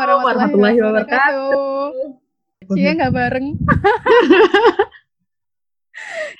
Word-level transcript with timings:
Assalamualaikum 0.00 0.32
warahmatullahi 0.32 0.80
wabarakatuh. 0.80 1.92
Cia 2.72 2.96
nggak 2.96 3.12
bareng. 3.12 3.52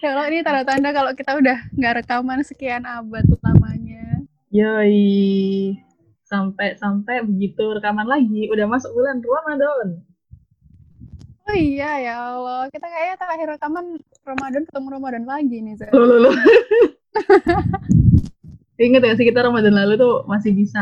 ya 0.00 0.16
kalau 0.16 0.24
ini 0.32 0.40
tanda-tanda 0.40 0.88
kalau 0.96 1.12
kita 1.12 1.36
udah 1.36 1.68
nggak 1.76 2.00
rekaman 2.00 2.40
sekian 2.40 2.88
abad 2.88 3.20
lamanya. 3.44 4.24
Yoi. 4.48 5.76
Sampai-sampai 6.24 7.20
begitu 7.28 7.60
rekaman 7.76 8.08
lagi, 8.08 8.48
udah 8.48 8.64
masuk 8.64 8.96
bulan 8.96 9.20
Ramadan. 9.20 10.08
Oh 11.44 11.52
iya 11.52 12.00
ya 12.00 12.32
Allah, 12.32 12.64
kita 12.72 12.88
kayaknya 12.88 13.20
terakhir 13.20 13.60
rekaman 13.60 14.00
Ramadan 14.24 14.64
ketemu 14.64 14.88
Ramadan 14.88 15.28
lagi 15.28 15.60
nih, 15.60 15.76
Zah. 15.76 15.92
Ingat 18.80 19.02
ya 19.04 19.12
sih 19.12 19.28
kita 19.28 19.44
Ramadan 19.44 19.76
lalu 19.76 20.00
tuh 20.00 20.24
masih 20.24 20.56
bisa 20.56 20.80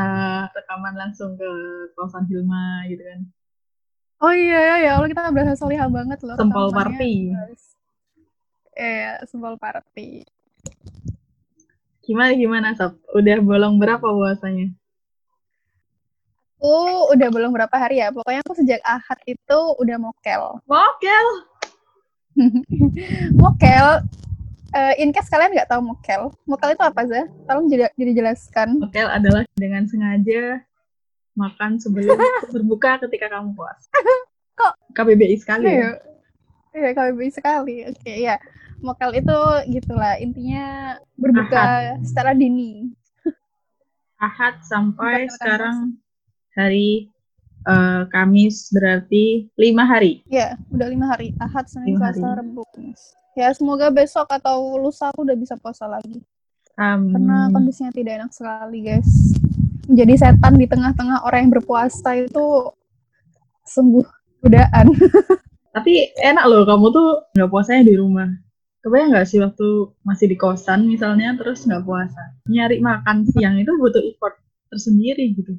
rekaman 0.54 0.94
langsung 0.94 1.34
ke 1.34 1.50
kosan 1.98 2.30
Hilma 2.30 2.86
gitu 2.86 3.02
kan. 3.02 3.20
Oh 4.22 4.30
iya 4.30 4.58
ya, 4.58 4.76
ya 4.86 4.90
Allah 4.94 5.10
kita 5.10 5.26
berasa 5.34 5.58
solihah 5.58 5.90
banget 5.90 6.22
loh. 6.22 6.38
Sempol 6.38 6.70
party. 6.70 7.34
Iya, 8.78 9.26
sempol 9.26 9.58
party. 9.58 10.22
Gimana 12.06 12.38
gimana 12.38 12.68
Sob? 12.78 12.94
Udah 13.18 13.42
bolong 13.42 13.82
berapa 13.82 14.02
puasanya? 14.02 14.70
Aku 16.58 17.14
udah 17.14 17.28
belum 17.30 17.50
berapa 17.54 17.76
hari 17.78 18.02
ya, 18.02 18.14
pokoknya 18.14 18.42
aku 18.42 18.54
sejak 18.58 18.82
Ahad 18.82 19.18
itu 19.26 19.58
udah 19.78 19.96
mokel. 19.98 20.42
Mokel. 20.66 21.26
mokel, 23.42 23.86
uh, 24.74 24.94
in 25.00 25.14
case 25.14 25.30
kalian 25.32 25.54
nggak 25.54 25.70
tahu 25.70 25.80
mokel, 25.80 26.32
mokel 26.44 26.74
itu 26.74 26.84
apa 26.84 27.00
sih? 27.06 27.24
Tolong 27.48 27.66
jadi, 27.70 27.88
jadi 27.96 28.12
jelaskan. 28.24 28.68
Mokel 28.82 29.08
adalah 29.08 29.42
dengan 29.56 29.84
sengaja 29.88 30.62
makan 31.38 31.78
sebelum 31.78 32.18
berbuka 32.54 32.98
ketika 33.06 33.30
kamu 33.30 33.54
puas. 33.54 33.86
Kok? 34.58 34.74
KBBI 34.92 35.36
sekali 35.38 35.70
ya? 35.70 35.72
Iya, 35.78 35.90
iya 36.74 36.90
KBBI 36.92 37.30
sekali. 37.30 37.76
Oke, 37.86 38.12
ya. 38.18 38.36
Mokel 38.78 39.10
itu 39.18 39.38
gitulah, 39.74 40.18
intinya 40.22 40.94
berbuka 41.18 41.58
Ahad. 41.58 42.06
secara 42.06 42.30
dini. 42.30 42.94
Ahad 44.18 44.62
sampai 44.66 45.26
sekarang 45.30 45.98
hari 46.54 47.10
eh, 47.68 48.02
Kamis 48.08 48.72
berarti 48.72 49.52
lima 49.60 49.84
hari. 49.84 50.24
Ya, 50.32 50.56
udah 50.72 50.88
lima 50.88 51.06
hari. 51.12 51.36
Ahad, 51.36 51.68
Senin, 51.68 52.00
Selasa. 52.00 52.40
Rabu, 52.40 52.64
Kamis. 52.72 53.12
Ya, 53.36 53.52
semoga 53.52 53.92
besok 53.92 54.26
atau 54.32 54.80
lusa 54.80 55.12
aku 55.12 55.22
udah 55.22 55.36
bisa 55.36 55.54
puasa 55.60 55.86
lagi. 55.86 56.24
Amin. 56.80 57.14
Karena 57.14 57.52
kondisinya 57.52 57.92
tidak 57.92 58.24
enak 58.24 58.32
sekali, 58.32 58.78
guys. 58.82 59.10
Menjadi 59.86 60.14
setan 60.16 60.54
di 60.56 60.66
tengah-tengah 60.66 61.22
orang 61.22 61.46
yang 61.46 61.52
berpuasa 61.54 62.18
itu 62.18 62.72
sungguh 63.68 64.06
godaan. 64.42 64.94
Tapi 65.76 66.10
enak 66.18 66.44
loh 66.48 66.64
kamu 66.64 66.86
tuh 66.90 67.08
nggak 67.36 67.50
puasanya 67.52 67.82
di 67.86 67.94
rumah. 67.94 68.28
Kebayang 68.82 69.14
nggak 69.14 69.26
sih 69.28 69.38
waktu 69.42 69.68
masih 70.06 70.26
di 70.30 70.36
kosan 70.38 70.86
misalnya 70.88 71.34
terus 71.36 71.66
nggak 71.66 71.84
puasa. 71.84 72.22
Nyari 72.48 72.80
makan 72.80 73.28
siang 73.30 73.58
itu 73.60 73.70
butuh 73.76 74.02
effort 74.02 74.38
tersendiri 74.72 75.34
gitu. 75.36 75.58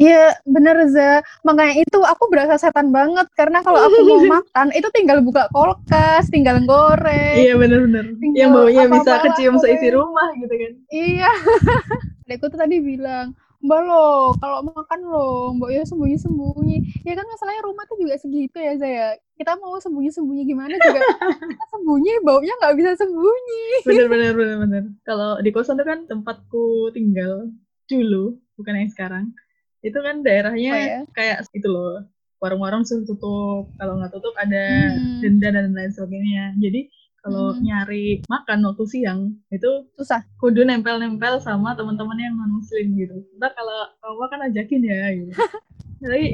Iya, 0.00 0.32
bener, 0.48 0.76
Za. 0.88 1.20
Makanya 1.44 1.76
itu 1.76 1.98
aku 2.00 2.32
berasa 2.32 2.56
setan 2.56 2.88
banget. 2.88 3.28
Karena 3.36 3.60
kalau 3.60 3.84
aku 3.84 4.00
mau 4.08 4.20
makan, 4.40 4.72
itu 4.72 4.88
tinggal 4.96 5.20
buka 5.20 5.52
kulkas, 5.52 6.32
tinggal 6.32 6.56
goreng. 6.64 7.36
Iya 7.36 7.60
bener-bener. 7.60 8.16
Yang 8.32 8.50
baunya 8.56 8.84
bisa 8.88 9.20
apa-apa 9.20 9.24
kecium 9.36 9.60
aku 9.60 9.64
seisi 9.68 9.88
rumah 9.92 10.32
gitu 10.40 10.54
kan. 10.56 10.72
Iya. 10.88 11.30
Adekku 12.24 12.46
tuh 12.48 12.58
tadi 12.62 12.80
bilang, 12.80 13.36
Mbak 13.60 13.80
lo, 13.84 14.32
kalau 14.40 14.64
makan 14.72 15.00
lo, 15.04 15.52
Mbak 15.60 15.68
ya 15.68 15.82
sembunyi-sembunyi. 15.84 17.04
Ya 17.04 17.12
kan 17.12 17.28
masalahnya 17.28 17.60
rumah 17.60 17.84
tuh 17.84 18.00
juga 18.00 18.16
segitu 18.16 18.56
ya, 18.56 18.72
saya. 18.80 19.06
Kita 19.36 19.60
mau 19.60 19.76
sembunyi-sembunyi 19.76 20.48
gimana 20.48 20.80
juga. 20.80 21.00
kita 21.52 21.66
sembunyi, 21.76 22.24
baunya 22.24 22.56
nggak 22.56 22.74
bisa 22.80 22.96
sembunyi. 22.96 23.84
Bener-bener 23.84 24.32
bener-bener. 24.32 24.84
Kalau 25.04 25.36
di 25.44 25.52
kosan 25.52 25.76
tuh 25.76 25.84
kan 25.84 26.08
tempatku 26.08 26.88
tinggal 26.96 27.52
dulu, 27.84 28.40
bukan 28.56 28.80
yang 28.80 28.92
sekarang. 28.96 29.36
Itu 29.80 29.98
kan 29.98 30.20
daerahnya 30.20 30.70
Oh 30.70 30.78
ya? 30.78 31.00
kayak 31.10 31.48
itu 31.50 31.66
loh. 31.66 32.04
Warung-warung 32.36 32.84
sudah 32.84 33.04
tutup. 33.04 33.72
Kalau 33.76 33.96
nggak 33.96 34.12
tutup 34.12 34.32
ada 34.34 34.64
Hmm. 34.92 35.20
denda 35.20 35.48
dan 35.50 35.72
lain 35.72 35.92
sebagainya. 35.92 36.56
Jadi 36.56 36.88
kalau 37.20 37.52
Hmm. 37.52 37.60
nyari 37.60 38.24
makan 38.26 38.64
waktu 38.64 38.84
siang 38.86 39.20
itu 39.48 39.68
Susah. 39.92 40.24
kudu 40.36 40.64
nempel-nempel 40.64 41.36
sama 41.38 41.76
teman-teman 41.76 42.16
yang 42.16 42.32
non 42.32 42.56
muslim 42.56 42.96
gitu. 42.96 43.12
Ntar 43.36 43.52
kalau 43.52 43.76
kamu 43.98 44.24
kan 44.26 44.40
ajakin 44.48 44.80
ya 44.82 45.00
gitu. 45.12 45.32
Jadi 46.00 46.32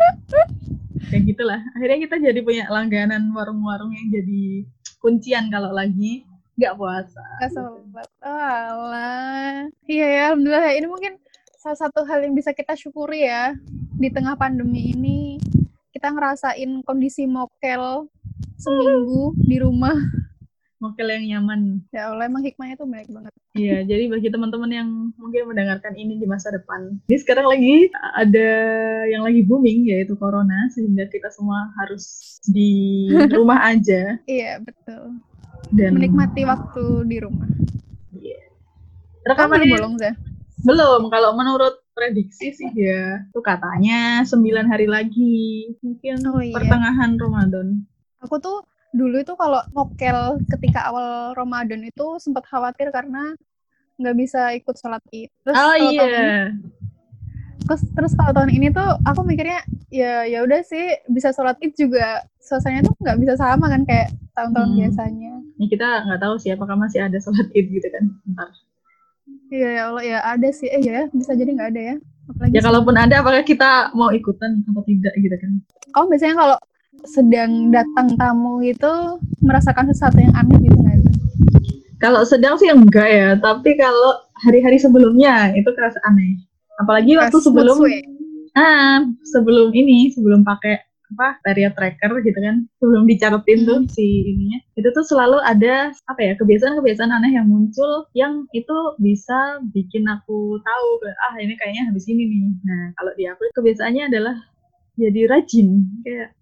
kayak 1.06 1.22
gitulah. 1.26 1.60
Akhirnya 1.74 1.98
kita 2.00 2.16
jadi 2.20 2.38
punya 2.40 2.64
langganan 2.66 3.30
warung-warung 3.30 3.90
yang 3.90 4.06
jadi 4.12 4.62
kuncian 4.98 5.50
kalau 5.50 5.70
lagi 5.70 6.22
nggak 6.54 6.74
puasa. 6.74 7.22
Gak 7.42 7.50
sobat. 7.50 8.06
Oh, 8.22 8.30
alah. 8.30 9.66
Iya 9.84 10.06
ya, 10.06 10.22
alhamdulillah. 10.30 10.72
Ini 10.72 10.86
mungkin 10.86 11.12
salah 11.66 11.90
satu 11.90 12.06
hal 12.06 12.22
yang 12.22 12.38
bisa 12.38 12.54
kita 12.54 12.78
syukuri 12.78 13.26
ya. 13.26 13.50
Di 13.98 14.06
tengah 14.06 14.38
pandemi 14.38 14.94
ini, 14.94 15.34
kita 15.90 16.14
ngerasain 16.14 16.86
kondisi 16.86 17.26
mokel 17.26 18.06
seminggu 18.54 19.34
di 19.34 19.58
rumah. 19.58 19.98
Mokel 20.78 21.10
yang 21.10 21.26
nyaman. 21.26 21.82
Ya 21.90 22.14
Allah, 22.14 22.30
emang 22.30 22.46
hikmahnya 22.46 22.78
tuh 22.78 22.86
baik 22.86 23.10
banget. 23.10 23.34
Iya, 23.58 23.82
jadi 23.82 24.06
bagi 24.06 24.30
teman-teman 24.30 24.70
yang 24.70 24.88
mungkin 25.18 25.50
mendengarkan 25.50 25.98
ini 25.98 26.22
di 26.22 26.26
masa 26.30 26.54
depan, 26.54 27.02
ini 27.10 27.18
sekarang 27.18 27.50
lagi 27.50 27.90
ada 28.14 28.48
yang 29.10 29.26
lagi 29.26 29.42
booming 29.42 29.90
yaitu 29.90 30.14
corona, 30.14 30.70
sehingga 30.70 31.10
kita 31.10 31.34
semua 31.34 31.66
harus 31.82 32.38
di 32.46 33.08
rumah 33.34 33.58
aja 33.66 34.22
Iya, 34.30 34.62
betul. 34.62 35.18
dan 35.74 35.98
Menikmati 35.98 36.46
waktu 36.46 36.84
di 37.10 37.16
rumah. 37.18 37.48
Iya. 38.14 38.54
Kamu 39.34 39.50
Rekaman 39.50 39.66
bolong, 39.66 39.94
Zah? 39.98 40.14
Belum. 40.66 41.00
Kalau 41.08 41.30
menurut 41.32 41.74
prediksi 41.90 42.50
sih 42.50 42.70
ya, 42.72 43.22
tuh 43.30 43.40
katanya 43.40 44.20
9 44.20 44.36
hari 44.66 44.84
lagi, 44.84 45.70
mungkin 45.80 46.16
Oh 46.26 46.42
iya. 46.42 46.52
pertengahan 46.52 47.16
Ramadan. 47.16 47.86
Aku 48.20 48.36
tuh 48.36 48.60
dulu 48.90 49.16
itu 49.16 49.32
kalau 49.32 49.62
mokel 49.70 50.40
ketika 50.48 50.88
awal 50.88 51.32
Ramadan 51.32 51.80
itu 51.80 52.18
sempat 52.18 52.44
khawatir 52.44 52.90
karena 52.90 53.32
nggak 53.96 54.16
bisa 54.16 54.52
ikut 54.52 54.74
sholat 54.74 55.00
id. 55.08 55.30
Terus 55.40 55.56
oh 55.56 55.74
iya, 55.74 56.04
ini- 56.04 56.76
terus 57.64 57.82
terus 57.92 58.12
kalau 58.14 58.30
tahun 58.32 58.52
ini 58.52 58.68
tuh 58.70 58.94
aku 59.02 59.24
mikirnya 59.24 59.58
ya 59.90 60.22
ya 60.22 60.44
udah 60.44 60.60
sih 60.62 61.00
bisa 61.08 61.32
sholat 61.32 61.56
id 61.58 61.74
juga 61.74 62.22
suasananya 62.38 62.86
tuh 62.86 62.94
nggak 63.00 63.18
bisa 63.18 63.34
sama 63.34 63.66
kan 63.66 63.82
kayak 63.82 64.12
tahun-tahun 64.32 64.68
Hmm. 64.70 64.78
biasanya. 64.78 65.32
ini 65.56 65.66
kita 65.66 65.88
nggak 66.04 66.20
tahu 66.20 66.34
sih 66.36 66.52
apakah 66.52 66.76
masih 66.76 67.00
ada 67.02 67.16
sholat 67.16 67.48
id 67.50 67.66
gitu 67.72 67.88
kan. 67.88 68.04
Ntar. 68.28 68.48
Iya 69.46 69.68
ya 69.70 69.82
Allah 69.90 70.02
ya 70.02 70.18
ada 70.26 70.48
sih 70.50 70.66
eh 70.66 70.82
ya 70.82 71.06
bisa 71.14 71.32
jadi 71.38 71.50
nggak 71.54 71.70
ada 71.74 71.82
ya. 71.94 71.96
Apalagi 72.26 72.52
Ya 72.58 72.60
kalaupun 72.62 72.94
ada, 72.98 73.14
apakah 73.22 73.42
kita 73.46 73.94
mau 73.94 74.10
ikutan 74.10 74.66
atau 74.66 74.82
tidak 74.82 75.14
gitu 75.14 75.36
kan? 75.38 75.52
kamu 75.94 76.06
biasanya 76.12 76.34
kalau 76.36 76.58
sedang 77.06 77.70
datang 77.70 78.18
tamu 78.18 78.58
itu 78.60 78.92
merasakan 79.40 79.86
sesuatu 79.94 80.18
yang 80.18 80.34
aneh 80.34 80.58
gitu 80.66 80.76
nggak 80.76 80.96
sih? 80.98 81.14
Kalau 82.02 82.26
sedang 82.26 82.58
sih 82.58 82.68
enggak 82.68 83.08
ya, 83.08 83.28
tapi 83.38 83.78
kalau 83.78 84.18
hari-hari 84.42 84.76
sebelumnya 84.76 85.54
itu 85.54 85.70
kerasa 85.72 85.96
aneh. 86.04 86.36
Apalagi 86.82 87.16
waktu 87.16 87.38
mood 87.38 87.46
sebelum 87.46 87.76
ah 88.58 89.06
sebelum 89.24 89.70
ini, 89.72 90.10
sebelum 90.12 90.42
pakai 90.42 90.82
apa 91.08 91.38
period 91.40 91.72
tracker 91.72 92.10
gitu 92.20 92.34
kan, 92.36 92.66
sebelum 92.76 93.04
dicatetin 93.04 93.58
tuh 93.62 93.78
Hmm. 93.78 93.88
si 93.88 94.02
ininya, 94.26 94.58
itu 94.74 94.88
tuh 94.90 95.02
selalu 95.02 95.38
ada 95.40 95.74
apa 96.04 96.20
ya 96.20 96.32
kebiasaan-kebiasaan 96.34 97.10
aneh 97.10 97.32
yang 97.32 97.46
muncul 97.46 98.10
yang 98.12 98.44
itu 98.50 98.74
bisa 98.98 99.36
bikin 99.70 100.02
aku 100.04 100.58
tahu 100.58 100.88
ah 101.22 101.34
ini 101.36 101.54
kayaknya 101.54 101.86
habis 101.86 102.06
ini 102.06 102.26
nih. 102.26 102.42
Nah 102.60 102.82
kalau 102.94 103.12
di 103.12 103.24
aku 103.24 103.42
kebiasaannya 103.52 104.04
adalah 104.08 104.34
jadi 104.94 105.20
rajin 105.26 105.68
kayak 106.02 106.34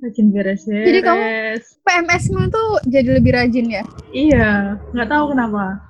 rajin 0.00 0.26
beres-beres. 0.28 0.84
Jadi 0.84 1.00
kamu 1.00 1.22
PMS-mu 1.80 2.42
tuh 2.48 2.68
jadi 2.84 3.08
lebih 3.14 3.32
rajin 3.32 3.66
ya? 3.68 3.82
Iya, 4.10 4.48
nggak 4.90 5.08
tahu 5.08 5.32
kenapa. 5.32 5.80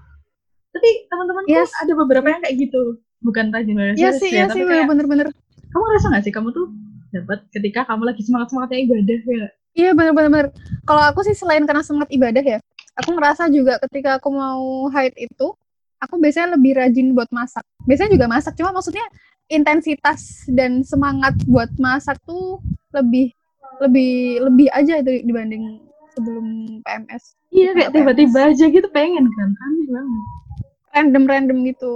Tapi 0.70 0.88
teman-teman 1.06 1.42
Yes. 1.46 1.70
ada 1.76 1.92
beberapa 1.94 2.26
yang 2.28 2.40
kayak 2.40 2.56
gitu. 2.60 2.82
Bukan 3.20 3.50
rajin 3.50 3.74
beres 3.74 3.96
Iya 3.96 4.10
sih, 4.12 4.30
iya 4.30 4.44
tapi 4.44 4.62
kayak, 4.62 4.86
bener-bener. 4.86 5.32
kamu 5.66 5.82
ngerasa 5.82 6.06
nggak 6.08 6.22
sih 6.22 6.30
kamu 6.30 6.48
tuh 6.50 6.66
dapat 7.14 7.46
ketika 7.54 7.86
kamu 7.86 8.10
lagi 8.10 8.22
semangat-semangatnya 8.26 8.80
ibadah 8.82 9.20
ya? 9.22 9.46
Iya 9.74 9.90
bener-bener. 9.94 10.54
Kalau 10.86 11.02
aku 11.02 11.26
sih 11.26 11.34
selain 11.34 11.66
karena 11.66 11.82
semangat 11.82 12.10
ibadah 12.14 12.42
ya, 12.42 12.58
aku 12.94 13.10
ngerasa 13.14 13.50
juga 13.50 13.78
ketika 13.86 14.18
aku 14.18 14.30
mau 14.30 14.86
haid 14.90 15.14
itu, 15.18 15.54
aku 15.98 16.14
biasanya 16.18 16.54
lebih 16.58 16.78
rajin 16.78 17.14
buat 17.14 17.30
masak. 17.34 17.62
Biasanya 17.86 18.10
juga 18.14 18.26
masak, 18.30 18.52
cuma 18.54 18.70
maksudnya 18.70 19.06
intensitas 19.50 20.46
dan 20.50 20.82
semangat 20.86 21.34
buat 21.46 21.68
masak 21.76 22.18
tuh 22.22 22.62
lebih 22.94 23.34
lebih 23.82 24.46
lebih 24.46 24.68
aja 24.70 25.02
itu 25.02 25.26
dibanding 25.26 25.82
sebelum 26.14 26.46
PMS. 26.86 27.34
Iya, 27.50 27.70
kayak 27.74 27.90
tiba-tiba 27.94 28.40
aja 28.54 28.64
gitu 28.70 28.88
pengen 28.94 29.26
kan. 29.34 29.50
Aneh 29.50 29.86
banget. 29.90 30.22
Random-random 30.94 31.58
gitu. 31.66 31.94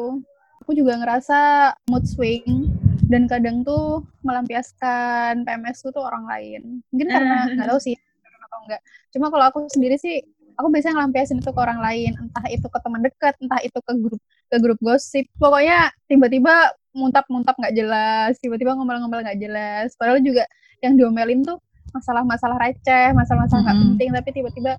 Aku 0.68 0.76
juga 0.76 1.00
ngerasa 1.00 1.72
mood 1.88 2.04
swing 2.04 2.68
dan 3.08 3.24
kadang 3.24 3.64
tuh 3.64 4.04
melampiaskan 4.20 5.48
PMS 5.48 5.80
tuh, 5.80 5.96
tuh 5.96 6.04
orang 6.04 6.28
lain. 6.28 6.84
Mungkin 6.92 7.08
karena 7.08 7.48
nggak 7.56 7.72
tahu 7.72 7.80
sih 7.80 7.96
atau 8.44 8.68
enggak. 8.68 8.84
Cuma 9.08 9.32
kalau 9.32 9.48
aku 9.48 9.64
sendiri 9.72 9.96
sih 9.96 10.20
aku 10.60 10.68
biasanya 10.68 11.00
ngelampiasin 11.00 11.40
itu 11.40 11.48
ke 11.56 11.60
orang 11.64 11.80
lain, 11.80 12.12
entah 12.20 12.44
itu 12.52 12.68
ke 12.68 12.78
teman 12.84 13.00
dekat, 13.00 13.32
entah 13.40 13.56
itu 13.64 13.80
ke 13.80 13.92
grup 13.96 14.20
ke 14.20 14.56
grup 14.60 14.76
gosip. 14.84 15.24
Pokoknya 15.40 15.88
tiba-tiba 16.04 16.76
muntap-muntap 16.92 17.56
nggak 17.56 17.72
jelas, 17.72 18.36
tiba-tiba 18.36 18.76
ngomel-ngomel 18.76 19.24
nggak 19.24 19.40
jelas. 19.40 19.96
Padahal 19.96 20.20
juga 20.20 20.44
yang 20.84 21.00
diomelin 21.00 21.48
tuh 21.48 21.56
masalah-masalah 21.96 22.60
receh, 22.60 23.16
masalah-masalah 23.16 23.64
nggak 23.64 23.72
-hmm. 23.72 23.88
penting, 23.96 24.08
tapi 24.12 24.28
tiba-tiba 24.36 24.76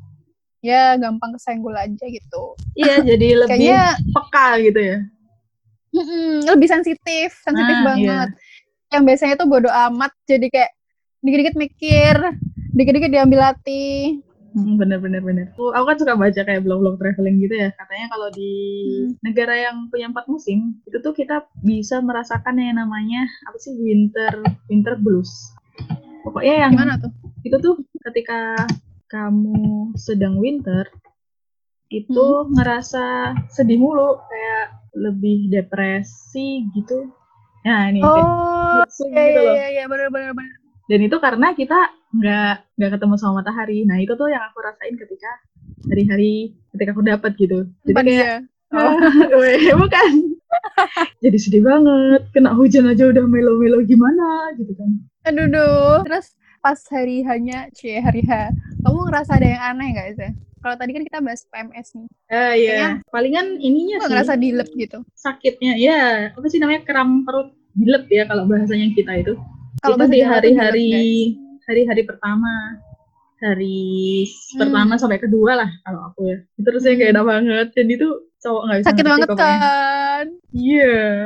ya 0.61 1.01
gampang 1.01 1.33
kesenggol 1.33 1.73
aja 1.73 2.05
gitu. 2.05 2.53
Iya, 2.77 3.01
jadi 3.01 3.27
lebih 3.41 3.57
Kayaknya, 3.57 3.81
peka 4.13 4.47
gitu 4.61 4.81
ya. 4.85 4.99
Lebih 6.45 6.67
sensitif, 6.69 7.35
sensitif 7.43 7.77
ah, 7.81 7.85
banget. 7.85 8.29
Iya. 8.33 8.97
Yang 8.97 9.03
biasanya 9.05 9.35
tuh 9.37 9.47
bodoh 9.47 9.73
amat, 9.89 10.11
jadi 10.25 10.47
kayak 10.49 10.71
dikit-dikit 11.21 11.55
mikir, 11.59 12.15
dikit-dikit 12.73 13.11
diambil 13.11 13.53
hati. 13.53 14.19
Hmm, 14.49 14.81
bener 14.81 14.97
bener 14.97 15.21
bener. 15.21 15.45
Aku, 15.53 15.69
aku 15.69 15.85
kan 15.85 15.97
suka 16.01 16.13
baca 16.17 16.41
kayak 16.41 16.65
blog-blog 16.65 16.97
traveling 16.97 17.37
gitu 17.37 17.53
ya. 17.53 17.69
Katanya 17.77 18.07
kalau 18.09 18.27
di 18.33 18.53
hmm. 19.05 19.21
negara 19.21 19.53
yang 19.53 19.93
punya 19.93 20.09
empat 20.09 20.25
musim, 20.25 20.81
itu 20.89 20.97
tuh 21.05 21.13
kita 21.13 21.45
bisa 21.61 22.01
merasakan 22.01 22.57
yang 22.57 22.81
namanya 22.81 23.29
apa 23.45 23.57
sih 23.61 23.77
winter 23.77 24.41
winter 24.65 24.97
blues. 24.97 25.29
Pokoknya 26.25 26.65
yang 26.65 26.73
Gimana 26.73 26.97
tuh? 26.97 27.13
Itu 27.45 27.57
tuh 27.61 27.75
ketika 28.09 28.65
kamu 29.09 29.93
sedang 29.97 30.41
winter 30.41 30.89
itu 31.89 32.25
hmm. 32.45 32.53
ngerasa 32.57 33.33
sedih 33.49 33.81
mulu 33.81 34.21
kayak 34.29 34.78
lebih 34.95 35.51
depresi 35.51 36.65
gitu. 36.73 37.09
Nah 37.65 37.91
ini. 37.91 38.01
Oh, 38.01 38.85
kayak 38.85 39.13
iya, 39.13 39.23
gitu 39.25 39.39
loh. 39.41 39.53
iya, 39.53 39.67
iya, 39.73 39.83
bener, 39.85 40.09
bener, 40.09 40.31
bener. 40.33 40.55
dan 40.89 41.05
itu 41.05 41.17
karena 41.21 41.53
kita 41.53 41.79
nggak 42.17 42.53
nggak 42.81 42.91
ketemu 42.97 43.15
sama 43.21 43.45
matahari. 43.45 43.85
Nah 43.85 44.01
itu 44.01 44.17
tuh 44.17 44.25
yang 44.31 44.41
aku 44.41 44.57
rasain 44.65 44.97
ketika 44.97 45.31
hari-hari 45.85 46.57
ketika 46.73 46.89
aku 46.97 47.03
dapat 47.05 47.31
gitu. 47.37 47.69
Jadi 47.85 48.01
kayak 48.09 48.37
oh. 48.73 48.97
weh, 49.37 49.69
bukan. 49.77 50.11
Jadi 51.23 51.37
sedih 51.37 51.61
banget. 51.61 52.25
Kena 52.33 52.57
hujan 52.57 52.89
aja 52.89 53.05
udah 53.05 53.21
melo-melo 53.29 53.85
gimana 53.85 54.49
gitu 54.57 54.73
kan. 54.73 54.89
Aduh 55.29 55.45
duh. 55.45 56.01
terus 56.09 56.33
pas 56.59 56.79
hari 56.91 57.23
hanya 57.23 57.71
cie 57.71 58.03
hari 58.03 58.19
H 58.27 58.51
kamu 58.83 58.99
ngerasa 59.07 59.39
ada 59.39 59.47
yang 59.47 59.63
aneh 59.63 59.87
nggak 59.95 60.09
sih 60.19 60.31
kalau 60.59 60.75
tadi 60.75 60.91
kan 60.91 61.03
kita 61.07 61.19
bahas 61.23 61.41
PMS 61.47 61.87
nih. 61.95 62.09
Uh, 62.29 62.53
iya. 62.55 62.87
Palingan 63.09 63.59
ininya 63.59 64.03
sih. 64.03 64.07
ngerasa 64.11 64.33
dilep 64.35 64.69
gitu. 64.75 64.99
Sakitnya 65.15 65.73
ya 65.79 66.31
apa 66.35 66.47
sih 66.51 66.59
namanya? 66.59 66.83
Kram 66.83 67.23
perut. 67.23 67.55
Dilep 67.77 68.11
ya 68.11 68.27
kalau 68.27 68.43
bahasanya 68.49 68.91
kita 68.91 69.11
itu. 69.23 69.33
Kalau 69.79 69.95
itu 69.95 70.05
di 70.11 70.21
hari-hari 70.23 70.89
hari-hari 71.63 72.03
pertama. 72.03 72.79
Hari 73.39 74.27
hmm. 74.27 74.59
pertama 74.59 74.99
sampai 74.99 75.19
kedua 75.23 75.63
lah 75.63 75.69
kalau 75.87 76.11
aku 76.11 76.27
ya. 76.27 76.37
Itu 76.59 76.67
rasanya 76.75 76.95
kayak 76.99 77.11
enak 77.15 77.25
banget. 77.25 77.67
Dan 77.71 77.87
itu 77.87 78.07
cowok 78.43 78.61
nggak 78.67 78.77
bisa 78.83 78.87
sakit 78.91 79.05
banget 79.07 79.29
kan. 79.35 80.25
iya. 80.51 80.83
Yeah. 80.83 81.23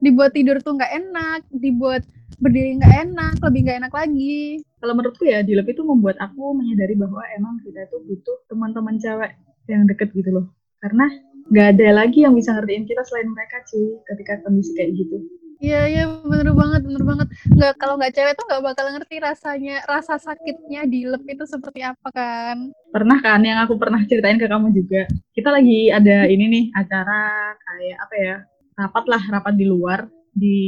dibuat 0.00 0.32
tidur 0.32 0.56
tuh 0.64 0.80
nggak 0.80 0.92
enak. 0.96 1.40
Dibuat 1.52 2.08
berdiri 2.40 2.80
nggak 2.80 2.94
enak, 3.06 3.34
lebih 3.44 3.60
nggak 3.68 3.78
enak 3.84 3.92
lagi. 3.92 4.64
Kalau 4.80 4.94
menurutku 4.96 5.24
ya, 5.28 5.44
di 5.44 5.52
itu 5.52 5.82
membuat 5.84 6.16
aku 6.18 6.56
menyadari 6.56 6.96
bahwa 6.96 7.20
emang 7.36 7.60
kita 7.60 7.84
itu 7.84 7.96
butuh 8.08 8.36
teman-teman 8.48 8.96
cewek 8.96 9.36
yang 9.68 9.84
deket 9.84 10.08
gitu 10.16 10.32
loh. 10.32 10.46
Karena 10.80 11.06
nggak 11.52 11.66
ada 11.76 11.88
lagi 12.04 12.24
yang 12.24 12.32
bisa 12.32 12.56
ngertiin 12.56 12.88
kita 12.88 13.04
selain 13.04 13.28
mereka 13.28 13.60
cuy, 13.68 14.00
ketika 14.08 14.40
kondisi 14.40 14.72
kayak 14.72 14.96
gitu. 14.96 15.20
Iya 15.60 15.80
iya 15.92 16.04
bener 16.24 16.56
banget 16.56 16.88
bener 16.88 17.04
banget 17.04 17.28
nggak 17.52 17.72
kalau 17.76 18.00
nggak 18.00 18.16
cewek 18.16 18.32
tuh 18.32 18.48
nggak 18.48 18.64
bakal 18.64 18.86
ngerti 18.96 19.16
rasanya 19.20 19.84
rasa 19.84 20.16
sakitnya 20.16 20.88
di 20.88 21.04
lep 21.04 21.20
itu 21.28 21.44
seperti 21.44 21.84
apa 21.84 22.08
kan 22.16 22.72
pernah 22.88 23.20
kan 23.20 23.44
yang 23.44 23.60
aku 23.60 23.76
pernah 23.76 24.00
ceritain 24.08 24.40
ke 24.40 24.48
kamu 24.48 24.72
juga 24.72 25.04
kita 25.36 25.52
lagi 25.52 25.92
ada 25.92 26.24
ini 26.32 26.48
nih 26.48 26.64
acara 26.72 27.52
kayak 27.60 27.98
apa 28.00 28.14
ya 28.16 28.36
rapat 28.72 29.04
lah 29.04 29.22
rapat 29.28 29.54
di 29.60 29.68
luar 29.68 30.08
di 30.34 30.60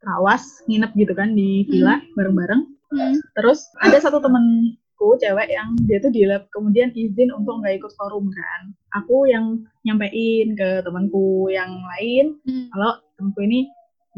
Trawas 0.00 0.64
nginep 0.66 0.90
gitu 0.96 1.12
kan 1.12 1.32
di 1.36 1.64
villa 1.68 2.00
hmm. 2.00 2.14
bareng-bareng. 2.16 2.62
Hmm. 2.88 3.14
Terus 3.36 3.68
ada 3.84 4.00
satu 4.00 4.18
temenku 4.24 5.16
cewek 5.20 5.48
yang 5.52 5.76
dia 5.84 6.00
tuh 6.00 6.08
di 6.08 6.24
lab 6.24 6.48
kemudian 6.48 6.88
izin 6.96 7.28
untuk 7.32 7.60
nggak 7.60 7.80
ikut 7.84 7.92
forum 7.96 8.32
kan. 8.32 8.72
Aku 9.04 9.28
yang 9.28 9.64
nyampein 9.84 10.56
ke 10.56 10.80
temanku 10.84 11.52
yang 11.52 11.70
lain 11.96 12.40
hmm. 12.48 12.72
kalau 12.72 12.96
temanku 13.20 13.40
ini 13.44 13.68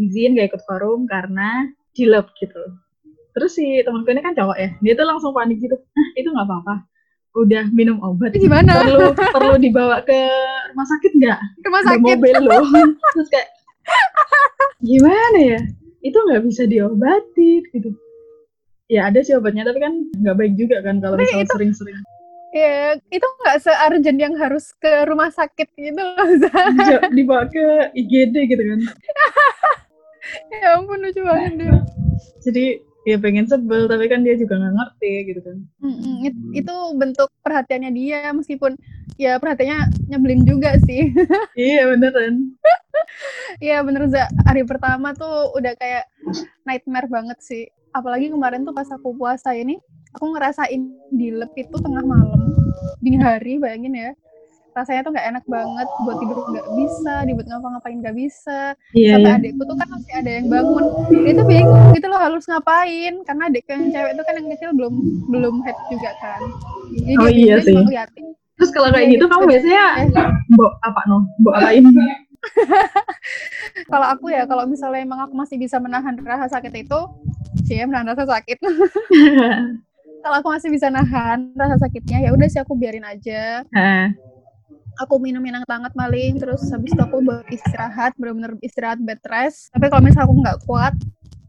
izin 0.01 0.33
gak 0.33 0.57
ikut 0.57 0.63
forum 0.65 1.05
karena 1.05 1.69
di 1.93 2.09
lab 2.09 2.31
gitu. 2.41 2.63
Terus 3.31 3.53
si 3.55 3.83
temanku 3.87 4.11
ini 4.11 4.23
kan 4.25 4.35
cowok 4.35 4.57
ya, 4.59 4.71
dia 4.83 4.93
tuh 4.97 5.07
langsung 5.07 5.31
panik 5.37 5.63
gitu. 5.63 5.77
Nah 5.77 6.07
itu 6.19 6.29
nggak 6.33 6.47
apa-apa. 6.47 6.75
Udah 7.39 7.71
minum 7.71 8.03
obat. 8.03 8.35
Gimana? 8.35 8.83
Perlu 8.83 9.15
perlu 9.15 9.55
dibawa 9.63 10.03
ke 10.03 10.19
rumah 10.75 10.87
sakit 10.87 11.13
nggak? 11.15 11.41
Rumah 11.63 11.83
sakit. 11.87 12.03
Ada 12.03 12.07
mobil 12.11 12.37
loh. 12.43 12.65
Terus 13.15 13.29
kayak 13.31 13.49
gimana 14.91 15.39
ya? 15.39 15.61
Itu 16.01 16.17
nggak 16.17 16.43
bisa 16.49 16.65
diobatin 16.65 17.63
gitu. 17.73 17.91
Ya 18.91 19.07
ada 19.07 19.23
sih 19.23 19.39
obatnya 19.39 19.63
tapi 19.63 19.79
kan 19.79 19.95
nggak 20.19 20.37
baik 20.37 20.55
juga 20.59 20.83
kan 20.83 20.99
kalau 20.99 21.15
misalnya 21.21 21.47
sering-sering. 21.55 21.97
Ya 22.51 22.99
itu 23.15 23.23
nggak 23.23 23.63
searjen 23.63 24.19
yang 24.19 24.35
harus 24.35 24.75
ke 24.75 25.07
rumah 25.07 25.31
sakit 25.31 25.71
gitu 25.79 26.03
loh 26.03 26.27
dibawa 27.15 27.47
ke 27.47 27.95
IGD 27.95 28.35
gitu 28.51 28.63
kan. 28.63 28.81
Ya 30.53 30.79
ampun 30.79 31.01
lucu 31.01 31.25
banget 31.25 31.53
dia. 31.59 31.75
Jadi 32.45 32.65
ya 33.09 33.17
pengen 33.17 33.49
sebel 33.49 33.89
tapi 33.89 34.07
kan 34.07 34.21
dia 34.21 34.37
juga 34.37 34.61
nggak 34.61 34.75
ngerti 34.77 35.13
gitu 35.33 35.41
kan. 35.41 35.57
Mm-hmm. 35.81 36.15
It, 36.29 36.37
itu 36.65 36.75
bentuk 36.95 37.31
perhatiannya 37.41 37.91
dia 37.97 38.31
meskipun 38.37 38.77
ya 39.21 39.37
perhatiannya 39.37 40.09
nyebelin 40.09 40.43
juga 40.49 40.81
sih. 40.89 41.13
Iya 41.61 41.93
beneran. 41.93 42.57
Iya 43.61 43.85
bener 43.85 44.09
za. 44.09 44.25
Hari 44.49 44.65
pertama 44.65 45.13
tuh 45.13 45.53
udah 45.53 45.77
kayak 45.77 46.09
nightmare 46.65 47.11
banget 47.13 47.39
sih. 47.45 47.69
Apalagi 47.93 48.33
kemarin 48.33 48.65
tuh 48.65 48.73
pas 48.73 48.89
aku 48.89 49.13
puasa 49.13 49.53
ini 49.53 49.77
aku 50.17 50.33
ngerasain 50.33 50.81
di 51.13 51.29
lep 51.37 51.53
itu 51.53 51.77
tengah 51.77 52.01
malam. 52.01 52.41
Dini 53.05 53.21
hari 53.21 53.61
bayangin 53.61 53.93
ya. 53.93 54.11
Rasanya 54.71 55.03
tuh 55.03 55.13
nggak 55.13 55.29
enak 55.35 55.45
banget 55.51 55.89
buat 56.07 56.17
tidur 56.23 56.39
nggak 56.47 56.69
bisa 56.79 57.15
dibuat 57.27 57.47
ngapa-ngapain 57.51 57.99
nggak 58.01 58.17
bisa. 58.17 58.61
Yeah, 58.97 59.19
sampai 59.19 59.29
yeah. 59.29 59.39
adikku 59.43 59.63
tuh 59.67 59.77
kan 59.77 59.89
masih 59.91 60.15
ada 60.17 60.31
yang 60.31 60.47
bangun. 60.49 60.85
Dia 61.11 61.33
tuh 61.37 61.47
bingung 61.51 61.85
gitu 61.93 62.07
loh 62.09 62.21
harus 62.23 62.45
ngapain? 62.49 63.15
Karena 63.27 63.43
adik 63.51 63.67
yang 63.69 63.83
cewek 63.91 64.13
itu 64.17 64.23
kan 64.25 64.35
yang 64.39 64.49
kecil 64.57 64.71
belum 64.73 64.95
belum 65.29 65.55
head 65.67 65.79
juga 65.93 66.11
kan. 66.23 66.41
Jadi 66.95 67.13
oh 67.19 67.29
iya 67.29 67.57
sih 67.61 67.77
terus 68.61 68.77
kalau 68.77 68.93
kayak 68.93 69.09
gitu, 69.09 69.25
gitu 69.25 69.33
kamu 69.33 69.45
biasanya 69.49 69.85
mbok 70.53 70.73
apa 70.85 71.01
no? 71.09 71.25
Mbok 71.41 71.55
apain? 71.57 71.85
Kalau 73.93 74.07
aku 74.09 74.33
ya 74.33 74.45
kalau 74.49 74.65
misalnya 74.65 75.05
emang 75.05 75.21
aku 75.29 75.35
masih 75.37 75.57
bisa 75.61 75.77
menahan 75.77 76.17
rasa 76.25 76.61
sakit 76.61 76.73
itu 76.85 77.01
sih 77.65 77.81
ya 77.81 77.85
menahan 77.89 78.13
rasa 78.13 78.25
sakit. 78.29 78.59
Kalau 80.25 80.37
aku 80.37 80.49
masih 80.53 80.69
bisa 80.69 80.93
nahan 80.93 81.57
rasa 81.57 81.81
sakitnya 81.81 82.29
ya 82.29 82.31
udah 82.37 82.49
sih 82.49 82.61
aku 82.61 82.77
biarin 82.77 83.05
aja. 83.05 83.65
Aku 85.01 85.17
minum 85.17 85.41
yang 85.41 85.65
hangat 85.65 85.97
maling 85.97 86.37
terus 86.37 86.61
habis 86.69 86.93
itu 86.93 87.01
aku 87.01 87.25
istirahat 87.49 88.13
benar-benar 88.21 88.53
istirahat 88.61 89.01
bed 89.01 89.21
rest. 89.33 89.73
Tapi 89.73 89.89
kalau 89.89 90.05
misalnya 90.05 90.29
aku 90.29 90.37
nggak 90.45 90.59
kuat 90.69 90.95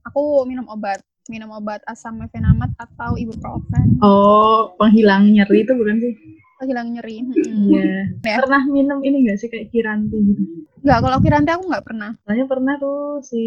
aku 0.07 0.47
minum 0.47 0.63
obat. 0.71 1.03
Minum 1.29 1.51
obat 1.53 1.83
asam 1.85 2.17
mefenamat 2.17 2.71
atau 2.79 3.19
ibuprofen. 3.19 3.99
Oh 3.99 4.71
penghilang 4.79 5.31
nyeri 5.35 5.67
itu 5.67 5.75
bukan 5.75 5.99
sih 5.99 6.13
penghilang 6.61 6.93
nyeri 6.93 7.25
iya. 7.25 7.25
Hmm. 7.25 8.21
yeah. 8.21 8.37
pernah 8.45 8.61
minum 8.69 9.01
ini 9.01 9.25
gak 9.25 9.41
sih 9.41 9.49
kayak 9.49 9.73
kiranti 9.73 10.13
gitu? 10.21 10.41
Nggak 10.85 10.99
kalau 11.01 11.17
kiranti 11.17 11.49
aku 11.49 11.63
nggak 11.73 11.85
pernah. 11.89 12.11
Saya 12.29 12.45
pernah 12.45 12.73
tuh 12.77 13.25
si 13.25 13.43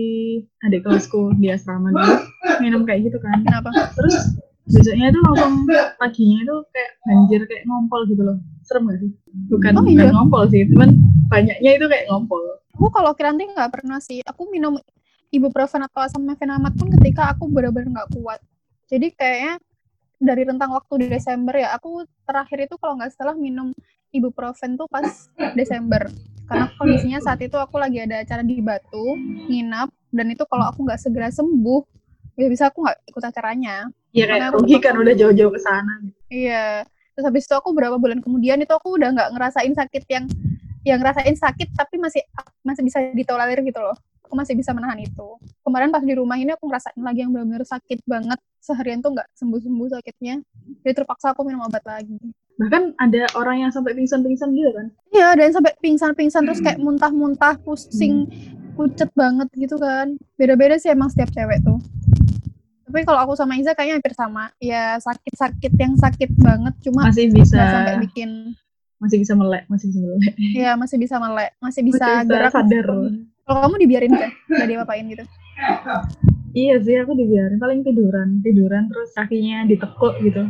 adik 0.66 0.82
kelasku 0.82 1.30
di 1.38 1.46
asrama 1.54 1.94
dulu 1.94 2.14
minum 2.58 2.82
kayak 2.82 3.06
gitu 3.06 3.22
kan. 3.22 3.46
Kenapa? 3.46 3.70
Terus 3.94 4.34
besoknya 4.66 5.14
itu 5.14 5.20
langsung 5.22 5.54
paginya 6.02 6.38
itu 6.42 6.56
kayak 6.74 6.90
banjir 7.06 7.40
kayak 7.46 7.62
ngompol 7.70 8.02
gitu 8.10 8.22
loh. 8.26 8.36
Serem 8.66 8.90
gak 8.90 8.98
sih? 8.98 9.10
Bukan 9.46 9.72
oh, 9.78 9.86
iya. 9.86 10.10
bukan 10.10 10.10
ngompol 10.18 10.42
sih 10.50 10.66
cuman 10.74 10.90
banyaknya 11.30 11.70
itu 11.78 11.86
kayak 11.86 12.04
ngompol. 12.10 12.42
Aku 12.74 12.90
kalau 12.90 13.14
kiranti 13.14 13.46
nggak 13.46 13.70
pernah 13.70 14.02
sih. 14.02 14.18
Aku 14.26 14.50
minum 14.50 14.74
ibuprofen 15.30 15.86
atau 15.86 16.02
asam 16.02 16.26
mefenamat 16.26 16.74
pun 16.74 16.90
ketika 16.98 17.30
aku 17.30 17.46
benar-benar 17.46 18.02
nggak 18.02 18.10
kuat. 18.18 18.42
Jadi 18.90 19.14
kayaknya 19.14 19.62
dari 20.20 20.42
rentang 20.46 20.70
waktu 20.72 21.06
di 21.06 21.06
Desember 21.10 21.54
ya 21.58 21.74
aku 21.74 22.06
terakhir 22.24 22.70
itu 22.70 22.74
kalau 22.78 22.98
nggak 22.98 23.12
salah 23.12 23.34
minum 23.34 23.74
ibuprofen 24.14 24.78
tuh 24.78 24.86
pas 24.86 25.28
Desember 25.58 26.06
karena 26.46 26.70
kondisinya 26.76 27.18
saat 27.18 27.40
itu 27.42 27.56
aku 27.58 27.80
lagi 27.80 28.04
ada 28.04 28.22
acara 28.22 28.44
di 28.46 28.62
Batu 28.62 29.16
nginap 29.50 29.90
dan 30.14 30.26
itu 30.30 30.46
kalau 30.46 30.70
aku 30.70 30.86
nggak 30.86 31.00
segera 31.00 31.28
sembuh 31.32 31.82
ya 32.38 32.46
bisa 32.46 32.70
aku 32.70 32.86
nggak 32.86 32.98
ikut 33.10 33.22
acaranya 33.22 33.90
Iya 34.14 34.24
kayak 34.30 34.54
rugi 34.54 34.78
kan 34.78 34.94
udah 34.94 35.14
jauh-jauh 35.18 35.50
ke 35.50 35.60
sana. 35.60 35.98
Iya. 36.30 36.86
Terus 37.14 37.24
habis 37.26 37.44
itu 37.50 37.54
aku 37.58 37.74
berapa 37.74 37.98
bulan 37.98 38.22
kemudian 38.22 38.62
itu 38.62 38.70
aku 38.70 38.94
udah 38.94 39.10
nggak 39.10 39.30
ngerasain 39.34 39.74
sakit 39.74 40.02
yang 40.06 40.24
yang 40.86 40.98
ngerasain 41.02 41.34
sakit 41.34 41.74
tapi 41.74 41.98
masih 41.98 42.22
masih 42.62 42.82
bisa 42.86 43.02
ditolerir 43.10 43.58
gitu 43.66 43.82
loh. 43.82 43.98
Aku 44.24 44.34
masih 44.34 44.56
bisa 44.56 44.72
menahan 44.72 44.96
itu. 44.98 45.28
Kemarin 45.60 45.92
pas 45.92 46.00
di 46.00 46.16
rumah 46.16 46.34
ini 46.34 46.56
aku 46.56 46.64
ngerasain 46.66 46.98
lagi 46.98 47.22
yang 47.22 47.30
benar-benar 47.30 47.62
sakit 47.62 48.00
banget. 48.08 48.40
Seharian 48.58 49.04
tuh 49.04 49.12
nggak 49.12 49.28
sembuh-sembuh 49.36 49.88
sakitnya. 49.92 50.40
Jadi 50.80 50.94
terpaksa 50.96 51.36
aku 51.36 51.44
minum 51.44 51.62
obat 51.62 51.84
lagi. 51.84 52.16
Bahkan 52.56 52.96
ada 52.96 53.28
orang 53.36 53.66
yang 53.66 53.70
sampai 53.70 53.92
pingsan-pingsan 53.92 54.48
gitu 54.56 54.70
kan? 54.72 54.86
Iya 55.12 55.36
ada 55.36 55.42
yang 55.44 55.54
sampai 55.54 55.72
pingsan-pingsan 55.78 56.42
terus 56.48 56.64
kayak 56.64 56.80
muntah-muntah 56.80 57.60
pusing 57.60 58.24
pucet 58.74 59.12
banget 59.12 59.46
gitu 59.54 59.76
kan. 59.76 60.16
Beda-beda 60.40 60.80
sih 60.80 60.88
emang 60.88 61.12
setiap 61.12 61.28
cewek 61.30 61.60
tuh. 61.60 61.78
Tapi 62.88 63.02
kalau 63.02 63.26
aku 63.26 63.32
sama 63.34 63.58
Iza 63.58 63.74
kayaknya 63.74 63.98
hampir 64.00 64.14
sama. 64.14 64.54
Ya 64.62 64.96
sakit-sakit 65.02 65.72
yang 65.76 65.94
sakit 65.98 66.30
banget 66.40 66.74
cuma 66.88 67.10
masih 67.10 67.28
bisa. 67.28 67.58
sampai 67.58 68.00
bikin 68.06 68.54
masih 69.02 69.18
bisa 69.20 69.34
melek 69.36 69.66
masih 69.68 69.86
bisa 69.92 70.00
melek. 70.00 70.34
Ya 70.54 70.72
masih 70.78 70.96
bisa 70.96 71.16
melek 71.18 71.50
masih 71.58 71.82
bisa 71.84 72.00
Masih 72.00 72.22
bisa 72.22 72.30
gerak. 72.30 72.52
sadar. 72.54 72.86
Kalau 73.44 73.60
kamu 73.62 73.76
dibiarin 73.80 74.12
kan? 74.12 74.30
Nggak 74.48 74.68
diapa-apain 74.68 75.04
gitu? 75.06 75.24
Iya 76.52 76.74
sih 76.80 76.96
aku 76.96 77.12
dibiarin. 77.12 77.58
Paling 77.58 77.82
tiduran 77.82 78.40
tiduran 78.40 78.86
terus 78.88 79.10
kakinya 79.12 79.64
ditekuk 79.64 80.16
gitu. 80.20 80.48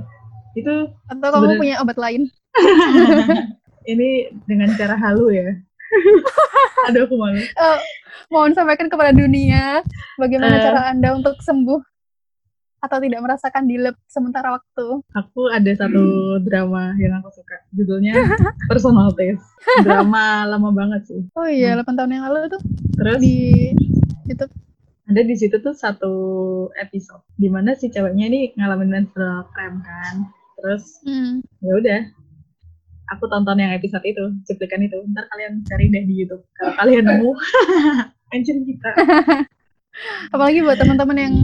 Itu 0.55 0.75
atau 1.09 1.29
kamu 1.29 1.35
Sebenarnya- 1.51 1.61
punya 1.61 1.75
obat 1.81 1.99
lain? 1.99 2.23
Ini 3.85 4.09
dengan 4.45 4.73
cara 4.75 4.97
halu 4.97 5.29
ya. 5.29 5.51
Aduh 6.89 7.05
aku 7.05 7.15
malu. 7.15 7.37
Eh, 7.39 7.79
mohon 8.29 8.53
sampaikan 8.53 8.89
kepada 8.89 9.11
dunia 9.11 9.85
bagaimana 10.17 10.57
Eh. 10.57 10.63
cara 10.63 10.81
anda 10.89 11.13
untuk 11.13 11.37
sembuh 11.39 11.81
atau 12.85 13.00
tidak 13.00 13.21
merasakan 13.25 13.64
dilep 13.64 13.97
sementara 14.05 14.53
waktu? 14.53 15.00
Aku 15.17 15.49
ada 15.49 15.73
satu 15.73 16.37
drama 16.45 16.93
yang 17.00 17.17
aku 17.25 17.33
suka. 17.33 17.64
Judulnya 17.73 18.12
personal 18.71 19.09
taste. 19.17 19.41
Drama 19.81 20.45
lama 20.53 20.69
banget 20.76 21.09
sih. 21.09 21.23
Oh 21.33 21.49
iya 21.49 21.73
Hmm. 21.73 21.81
8 21.81 21.97
tahun 21.97 22.12
yang 22.12 22.25
lalu 22.29 22.53
tuh. 22.53 22.62
Terus? 23.00 23.19
Di 23.25 23.37
itu 24.29 24.45
ada 25.05 25.21
di 25.21 25.35
situ 25.37 25.57
tuh 25.61 25.76
satu 25.76 26.14
episode 26.81 27.21
di 27.37 27.53
mana 27.53 27.76
si 27.76 27.93
ceweknya 27.93 28.25
ini 28.29 28.41
ngalamin 28.57 28.93
menstrual 28.93 29.49
cramp 29.57 29.81
kan. 29.85 30.29
Terus 30.61 30.85
hmm. 31.09 31.45
ya 31.64 31.73
udah 31.81 32.00
aku 33.17 33.25
tonton 33.29 33.61
yang 33.61 33.73
episode 33.73 34.05
itu 34.05 34.23
cuplikan 34.45 34.85
itu. 34.85 35.00
Ntar 35.12 35.25
kalian 35.33 35.64
cari 35.64 35.88
deh 35.88 36.05
di 36.05 36.14
YouTube. 36.25 36.45
Kalau 36.61 36.73
kalian 36.76 37.05
nemu 37.09 37.31
mention 38.33 38.67
kita 38.67 38.91
apalagi 40.29 40.61
buat 40.61 40.77
teman-teman 40.77 41.19
yang 41.19 41.35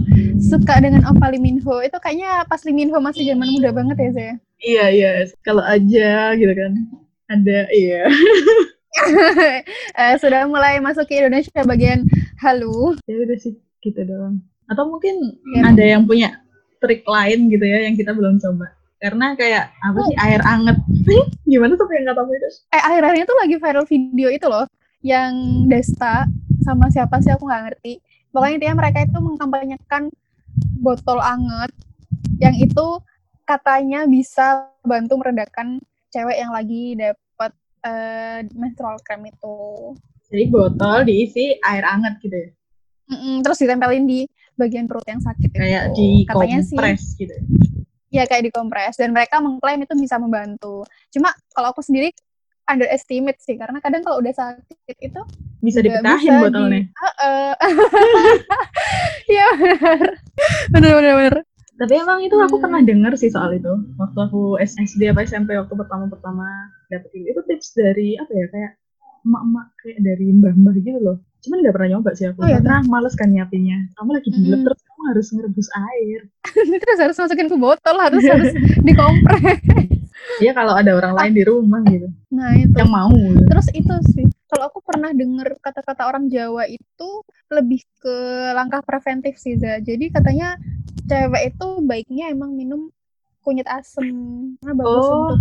suka 0.40 0.82
dengan 0.82 1.06
Opa 1.06 1.30
Lee 1.30 1.38
Minho 1.38 1.80
itu 1.80 1.96
kayaknya 1.98 2.42
pas 2.44 2.60
Lee 2.66 2.74
Minho 2.74 2.98
masih 2.98 3.22
zaman 3.26 3.46
muda 3.46 3.70
banget 3.70 3.96
ya 3.98 4.10
saya 4.12 4.34
iya 4.60 4.84
iya. 4.92 5.10
Kalau 5.40 5.64
aja 5.64 6.36
gitu 6.36 6.52
kan. 6.52 6.72
Ada 7.26 7.64
iya. 7.72 8.04
Eh, 9.96 10.14
sudah 10.18 10.44
mulai 10.44 10.82
masuk 10.82 11.06
ke 11.06 11.22
Indonesia 11.22 11.62
bagian 11.64 12.04
halu. 12.42 12.98
Ya 13.06 13.16
udah 13.22 13.38
sih 13.38 13.54
gitu 13.80 14.00
doang. 14.04 14.42
Atau 14.66 14.90
mungkin 14.90 15.38
Ya. 15.56 15.70
ada 15.70 15.80
yang 15.80 16.04
punya 16.04 16.42
trik 16.82 17.06
lain 17.06 17.48
gitu 17.48 17.64
ya 17.64 17.86
yang 17.86 17.94
kita 17.96 18.12
belum 18.12 18.36
coba. 18.36 18.74
Karena 19.00 19.32
kayak 19.32 19.72
apa 19.80 19.98
sih 20.04 20.16
air 20.20 20.42
anget. 20.44 20.76
Gimana 21.48 21.72
tuh 21.78 21.86
kayak 21.88 22.02
nggak 22.10 22.16
tahu 22.18 22.28
itu? 22.34 22.48
Eh 22.74 22.82
akhir-akhirnya 22.82 23.26
tuh 23.26 23.38
lagi 23.40 23.56
viral 23.56 23.86
video 23.88 24.28
itu 24.28 24.46
loh. 24.50 24.66
Yang 25.00 25.32
Desta 25.70 26.28
sama 26.60 26.92
siapa 26.92 27.22
sih 27.24 27.32
aku 27.32 27.48
nggak 27.48 27.62
ngerti 27.72 28.04
pokoknya 28.30 28.54
intinya 28.58 28.76
mereka 28.86 28.98
itu 29.06 29.18
mengkampanyekan 29.18 30.02
botol 30.80 31.18
anget 31.20 31.70
yang 32.40 32.56
itu 32.56 32.86
katanya 33.44 34.06
bisa 34.06 34.70
bantu 34.86 35.18
meredakan 35.18 35.82
cewek 36.10 36.38
yang 36.38 36.52
lagi 36.54 36.94
dapat 36.98 37.52
eh, 37.86 38.46
menstrual 38.54 38.98
cramp 39.02 39.26
itu. 39.26 39.58
Jadi 40.30 40.44
botol 40.46 41.02
diisi 41.06 41.58
air 41.58 41.84
anget 41.86 42.18
gitu 42.22 42.36
ya? 42.36 42.50
Mm-mm, 43.10 43.42
terus 43.42 43.58
ditempelin 43.58 44.06
di 44.06 44.20
bagian 44.54 44.86
perut 44.86 45.02
yang 45.10 45.18
sakit 45.18 45.50
kayak 45.50 45.90
itu. 45.90 45.94
di 45.98 46.08
katanya 46.30 46.58
sih 46.62 46.76
kompres 46.78 47.04
gitu 47.18 47.34
ya? 48.14 48.24
Kayak 48.26 48.44
dikompres 48.50 48.94
dan 48.94 49.10
mereka 49.10 49.42
mengklaim 49.42 49.82
itu 49.82 49.94
bisa 49.98 50.18
membantu. 50.22 50.86
Cuma 51.10 51.34
kalau 51.50 51.74
aku 51.74 51.82
sendiri 51.82 52.14
underestimate 52.66 53.38
sih 53.38 53.54
karena 53.54 53.78
kadang 53.78 54.00
kalau 54.00 54.18
udah 54.18 54.30
sakit 54.30 54.76
itu 54.98 55.20
bisa 55.60 55.78
dipetahin 55.78 56.20
bisa 56.20 56.32
di- 56.32 56.42
botolnya 56.42 56.82
Heeh. 56.90 57.52
Iya 59.30 59.46
benar. 59.54 59.98
Benar 60.68 60.90
benar 60.92 61.14
benar. 61.16 61.34
Tapi 61.76 61.92
emang 61.96 62.18
itu 62.20 62.36
aku 62.36 62.56
Hmm. 62.56 62.64
pernah 62.66 62.80
denger 62.82 63.12
sih 63.16 63.30
soal 63.30 63.54
itu. 63.54 63.70
Waktu 63.96 64.18
aku 64.20 64.40
SD 64.58 65.08
apa 65.08 65.22
SMP 65.22 65.54
waktu 65.54 65.72
pertama-pertama 65.72 66.44
dapet 66.86 67.08
itu. 67.14 67.30
Itu 67.30 67.40
tips 67.46 67.72
dari 67.72 68.16
apa 68.16 68.28
ya 68.30 68.46
kayak 68.48 68.72
emak-emak 69.22 69.66
kayak 69.78 69.98
dari 70.00 70.26
mbah-mbah 70.30 70.74
gitu 70.76 70.98
loh. 70.98 71.16
Cuman 71.40 71.62
nggak 71.62 71.72
pernah 71.72 71.88
nyoba 71.94 72.10
sih 72.12 72.26
aku. 72.26 72.36
Oh, 72.36 72.46
iya, 72.46 72.58
karena 72.58 72.84
males 72.84 73.14
kan 73.14 73.28
nyiapinnya. 73.28 73.78
Kamu 73.94 74.10
lagi 74.12 74.28
dilep 74.28 74.60
Mm. 74.60 74.64
terus 74.66 74.80
kamu 74.82 75.02
harus 75.08 75.26
ngerebus 75.30 75.68
air. 75.72 76.20
terus 76.84 76.98
harus 76.98 77.16
masukin 77.16 77.48
ke 77.48 77.56
botol, 77.56 77.96
harus 77.96 78.22
harus 78.24 78.50
dikompres. 78.86 79.60
Ya 80.38 80.52
kalau 80.52 80.72
ada 80.72 80.92
orang 80.92 81.12
lain 81.14 81.32
di 81.32 81.44
rumah 81.44 81.80
gitu. 81.84 82.08
Nah, 82.30 82.54
itu. 82.54 82.72
Yang 82.72 82.90
mau. 82.90 83.10
Gitu. 83.10 83.44
Terus 83.44 83.66
itu 83.72 83.94
sih. 84.14 84.26
Kalau 84.46 84.64
aku 84.66 84.78
pernah 84.80 85.10
denger 85.10 85.58
kata-kata 85.58 86.06
orang 86.06 86.26
Jawa 86.26 86.64
itu 86.64 87.10
lebih 87.48 87.80
ke 87.98 88.16
langkah 88.52 88.80
preventif 88.80 89.36
sih, 89.36 89.54
Za. 89.54 89.78
Jadi 89.78 90.10
katanya 90.10 90.56
cewek 91.06 91.54
itu 91.54 91.66
baiknya 91.82 92.30
emang 92.30 92.54
minum 92.54 92.90
kunyit 93.40 93.66
asem 93.66 94.04
karena 94.60 94.74
bagus 94.76 95.06
Oh. 95.06 95.16
untuk 95.26 95.40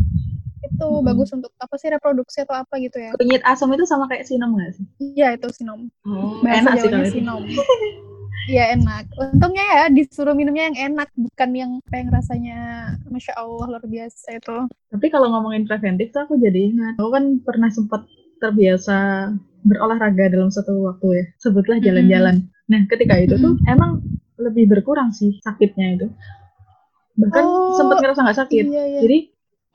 itu 0.59 0.87
Mm-mm. 0.91 1.07
bagus 1.07 1.29
untuk 1.31 1.51
apa 1.55 1.75
sih 1.75 1.87
reproduksi 1.87 2.43
atau 2.43 2.55
apa 2.55 2.75
gitu 2.79 2.99
ya. 2.99 3.11
Kunyit 3.15 3.43
asam 3.43 3.71
itu 3.71 3.83
sama 3.83 4.07
kayak 4.07 4.27
sinom 4.27 4.55
nggak 4.55 4.71
sih? 4.75 4.85
Iya, 4.99 5.35
itu 5.35 5.47
sinom. 5.55 5.87
Oh, 6.03 6.39
Bahasa 6.43 6.59
enak 6.59 6.73
sih 6.77 6.89
kalau 6.89 7.05
itu. 7.07 7.13
sinom. 7.15 7.41
Iya 8.49 8.63
enak. 8.73 9.03
Untungnya 9.13 9.65
ya 9.69 9.83
disuruh 9.93 10.33
minumnya 10.33 10.73
yang 10.73 10.77
enak, 10.91 11.09
bukan 11.13 11.49
yang 11.53 11.71
kayak 11.85 12.09
rasanya 12.09 12.57
masya 13.05 13.37
Allah 13.37 13.77
luar 13.77 13.85
biasa 13.85 14.41
itu. 14.41 14.57
Tapi 14.89 15.05
kalau 15.13 15.29
ngomongin 15.29 15.69
preventif 15.69 16.09
tuh 16.09 16.25
aku 16.25 16.41
jadi 16.41 16.73
ingat. 16.73 16.93
Aku 16.97 17.13
kan 17.13 17.37
pernah 17.45 17.69
sempat 17.69 18.09
terbiasa 18.41 19.29
berolahraga 19.61 20.33
dalam 20.33 20.49
satu 20.49 20.81
waktu 20.89 21.07
ya. 21.13 21.25
Sebutlah 21.37 21.77
jalan-jalan. 21.77 22.49
Nah 22.73 22.81
ketika 22.89 23.21
itu 23.21 23.37
tuh 23.37 23.53
emang 23.69 24.01
lebih 24.41 24.65
berkurang 24.65 25.13
sih 25.13 25.37
sakitnya 25.45 26.01
itu. 26.01 26.07
Bahkan 27.19 27.43
Oh, 27.45 27.75
sempat 27.77 28.01
ngerasa 28.01 28.19
nggak 28.25 28.39
sakit. 28.47 28.65
Iya 28.65 28.83
iya. 28.89 28.99
Jadi 29.05 29.17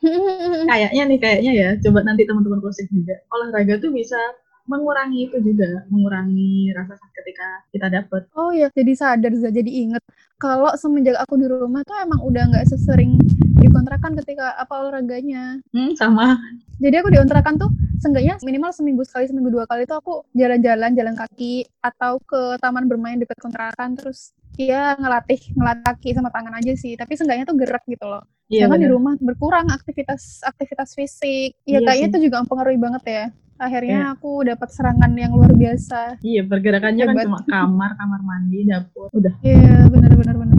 kayaknya 0.71 1.02
nih 1.07 1.19
kayaknya 1.23 1.52
ya. 1.54 1.69
Coba 1.78 2.02
nanti 2.02 2.26
teman-teman 2.26 2.59
closing 2.59 2.90
juga. 2.90 3.23
Olahraga 3.31 3.78
tuh 3.78 3.95
bisa 3.95 4.19
mengurangi 4.64 5.28
itu 5.28 5.37
juga, 5.40 5.85
mengurangi 5.92 6.73
rasa 6.76 6.97
sakit 6.97 7.12
ketika 7.25 7.49
kita 7.73 7.87
dapat. 7.88 8.23
oh 8.37 8.52
ya 8.52 8.68
jadi 8.76 8.92
sadar 8.92 9.33
jadi 9.33 9.71
inget 9.71 10.04
kalau 10.37 10.68
semenjak 10.76 11.16
aku 11.16 11.40
di 11.40 11.49
rumah 11.49 11.80
tuh 11.88 11.97
emang 12.04 12.21
udah 12.21 12.42
nggak 12.52 12.68
sesering 12.68 13.16
dikontrakan 13.64 14.12
ketika 14.21 14.52
apa 14.61 14.73
olahraganya. 14.76 15.56
Hmm, 15.73 15.97
sama. 15.97 16.37
Jadi 16.83 16.94
aku 17.00 17.09
diontrakan 17.09 17.56
tuh 17.56 17.71
seenggaknya 18.02 18.37
minimal 18.44 18.71
seminggu 18.76 19.02
sekali, 19.09 19.25
seminggu 19.25 19.49
dua 19.49 19.64
kali 19.64 19.88
tuh 19.88 19.97
aku 19.97 20.14
jalan-jalan, 20.37 20.92
jalan 20.92 21.14
kaki 21.16 21.64
atau 21.80 22.21
ke 22.21 22.61
taman 22.61 22.85
bermain 22.90 23.16
dekat 23.16 23.40
kontrakan 23.40 23.97
terus 23.97 24.37
ya 24.61 24.92
ngelatih 25.00 25.40
ngelatih 25.56 25.85
kaki 25.87 26.11
sama 26.12 26.28
tangan 26.28 26.54
aja 26.61 26.73
sih. 26.76 26.92
Tapi 26.99 27.12
seenggaknya 27.16 27.49
tuh 27.49 27.56
gerak 27.56 27.83
gitu 27.88 28.04
loh. 28.04 28.21
Iya 28.52 28.68
Jangan 28.68 28.78
di 28.85 28.88
rumah 28.92 29.14
berkurang 29.16 29.66
aktivitas 29.73 30.44
aktivitas 30.44 30.92
fisik. 30.92 31.56
Ya 31.64 31.80
Iya 31.80 31.87
kayaknya 31.88 32.06
sih. 32.06 32.12
itu 32.12 32.18
juga 32.28 32.37
mempengaruhi 32.44 32.76
banget 32.76 33.02
ya. 33.09 33.25
Akhirnya 33.54 34.12
aku 34.12 34.42
dapat 34.42 34.68
serangan 34.75 35.14
yang 35.14 35.30
luar 35.30 35.54
biasa. 35.54 36.18
Iya, 36.20 36.42
pergerakannya 36.42 37.04
kan 37.06 37.14
Hebat. 37.14 37.25
cuma 37.30 37.38
kamar, 37.46 37.90
kamar 37.94 38.20
mandi, 38.20 38.66
dapur. 38.66 39.08
Udah. 39.14 39.30
Iya, 39.40 39.87
benar-benar 39.87 40.34
benar. 40.34 40.58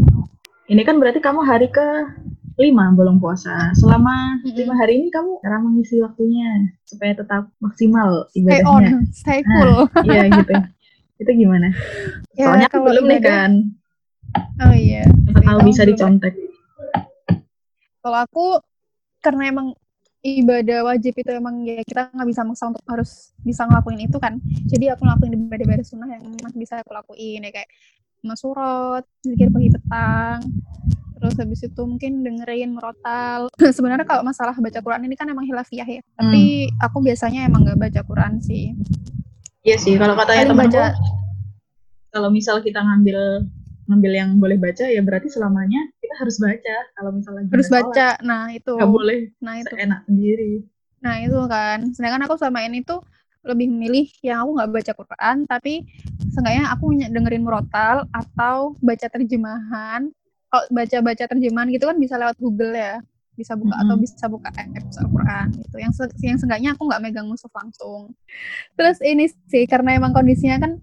Ini 0.66 0.82
kan 0.82 0.96
berarti 0.98 1.20
kamu 1.22 1.42
hari 1.44 1.68
ke 1.70 1.86
lima 2.56 2.88
belum 2.96 3.20
puasa. 3.20 3.76
Selama 3.76 4.40
Mm-mm. 4.42 4.56
lima 4.56 4.74
hari 4.80 5.04
ini 5.04 5.08
kamu 5.12 5.44
cara 5.44 5.60
mengisi 5.60 6.00
waktunya 6.00 6.72
supaya 6.88 7.12
tetap 7.14 7.52
maksimal 7.60 8.32
Stay 8.32 8.40
ibadahnya. 8.42 8.72
on, 8.72 8.84
stay 9.12 9.40
full. 9.44 9.92
Iya 10.08 10.24
gitu. 10.32 10.54
Itu 11.20 11.32
gimana? 11.32 11.70
Ya, 12.36 12.52
Soalnya 12.52 12.68
aku 12.68 12.76
kalau 12.84 12.88
belum 12.92 13.06
nih 13.08 13.22
kan. 13.24 13.52
Oh 14.60 14.76
iya. 14.76 15.08
Siapa 15.08 15.40
tahu 15.40 15.60
bisa 15.72 15.88
dicontek. 15.88 16.36
Kalau 18.04 18.20
aku 18.20 18.46
karena 19.24 19.48
emang 19.48 19.72
ibadah 20.26 20.82
wajib 20.90 21.14
itu 21.14 21.30
emang 21.30 21.62
ya 21.64 21.86
kita 21.86 22.10
nggak 22.10 22.28
bisa 22.34 22.42
maksa 22.42 22.66
untuk 22.74 22.82
harus 22.90 23.32
bisa 23.46 23.62
ngelakuin 23.70 24.02
itu 24.10 24.18
kan. 24.18 24.42
Jadi 24.66 24.90
aku 24.90 25.06
ngelakuin 25.06 25.32
ibadah-ibadah 25.38 25.86
sunnah 25.86 26.10
yang 26.10 26.24
masih 26.42 26.58
bisa 26.58 26.82
aku 26.82 26.92
lakuin 26.98 27.46
ya 27.46 27.52
kayak 27.54 27.70
masurot, 28.26 29.06
zikir 29.22 29.54
pagi 29.54 29.70
petang, 29.70 30.42
terus 31.22 31.38
habis 31.38 31.62
itu 31.62 31.82
mungkin 31.86 32.26
dengerin 32.26 32.74
merotal. 32.74 33.54
Sebenarnya 33.78 34.06
kalau 34.10 34.26
masalah 34.26 34.58
baca 34.58 34.80
Quran 34.82 35.06
ini 35.06 35.14
kan 35.14 35.30
emang 35.30 35.46
hilafiyah 35.46 35.86
ya. 35.86 36.02
Tapi 36.18 36.74
aku 36.82 36.98
biasanya 37.06 37.46
emang 37.46 37.70
nggak 37.70 37.78
baca 37.78 38.02
Quran 38.02 38.42
sih. 38.42 38.74
Iya 39.62 39.78
sih. 39.78 39.94
Kalau 39.98 40.18
katanya 40.18 40.50
temanku, 40.50 40.74
baca- 40.74 40.98
kalau 42.10 42.30
misal 42.34 42.64
kita 42.66 42.82
ngambil 42.82 43.46
ngambil 43.86 44.12
yang 44.18 44.30
boleh 44.42 44.58
baca 44.58 44.90
ya 44.90 45.02
berarti 45.06 45.30
selamanya 45.30 45.78
harus 46.18 46.38
baca. 46.40 46.78
Kalau 46.96 47.12
misalnya 47.14 47.44
Harus 47.52 47.70
baca. 47.72 48.08
Nah, 48.24 48.44
itu. 48.52 48.74
Nggak 48.76 48.94
boleh 48.94 49.20
Nah, 49.40 49.54
itu. 49.60 49.74
seenak 49.76 50.02
sendiri. 50.08 50.52
Nah 51.06 51.22
itu 51.22 51.38
kan, 51.46 51.94
sedangkan 51.94 52.26
aku 52.26 52.34
selama 52.34 52.66
ini 52.66 52.82
tuh 52.82 52.98
lebih 53.46 53.70
memilih 53.70 54.10
yang 54.26 54.42
aku 54.42 54.58
nggak 54.58 54.72
baca 54.74 54.92
Quran 54.98 55.36
tapi 55.46 55.86
seenggaknya 56.34 56.66
aku 56.74 56.98
dengerin 56.98 57.46
murotal 57.46 58.10
atau 58.10 58.74
baca 58.82 59.06
terjemahan 59.06 60.10
kalau 60.50 60.66
baca-baca 60.74 61.24
terjemahan 61.30 61.70
gitu 61.70 61.86
kan 61.86 61.98
bisa 62.02 62.18
lewat 62.18 62.36
Google 62.42 62.74
ya 62.74 62.98
bisa 63.38 63.54
buka 63.54 63.76
mm 63.76 63.78
-hmm. 63.78 63.86
atau 63.86 63.96
bisa 64.02 64.26
buka 64.32 64.50
apps 64.50 64.98
Al-Quran 64.98 65.48
gitu 65.62 65.76
yang 65.78 65.94
se 65.94 66.04
yang 66.24 66.38
seenggaknya 66.42 66.74
aku 66.74 66.90
nggak 66.90 67.02
megang 67.04 67.28
musuh 67.30 67.52
langsung 67.52 68.16
terus 68.74 68.98
ini 69.06 69.30
sih 69.52 69.70
karena 69.70 69.94
emang 70.00 70.16
kondisinya 70.16 70.58
kan 70.58 70.82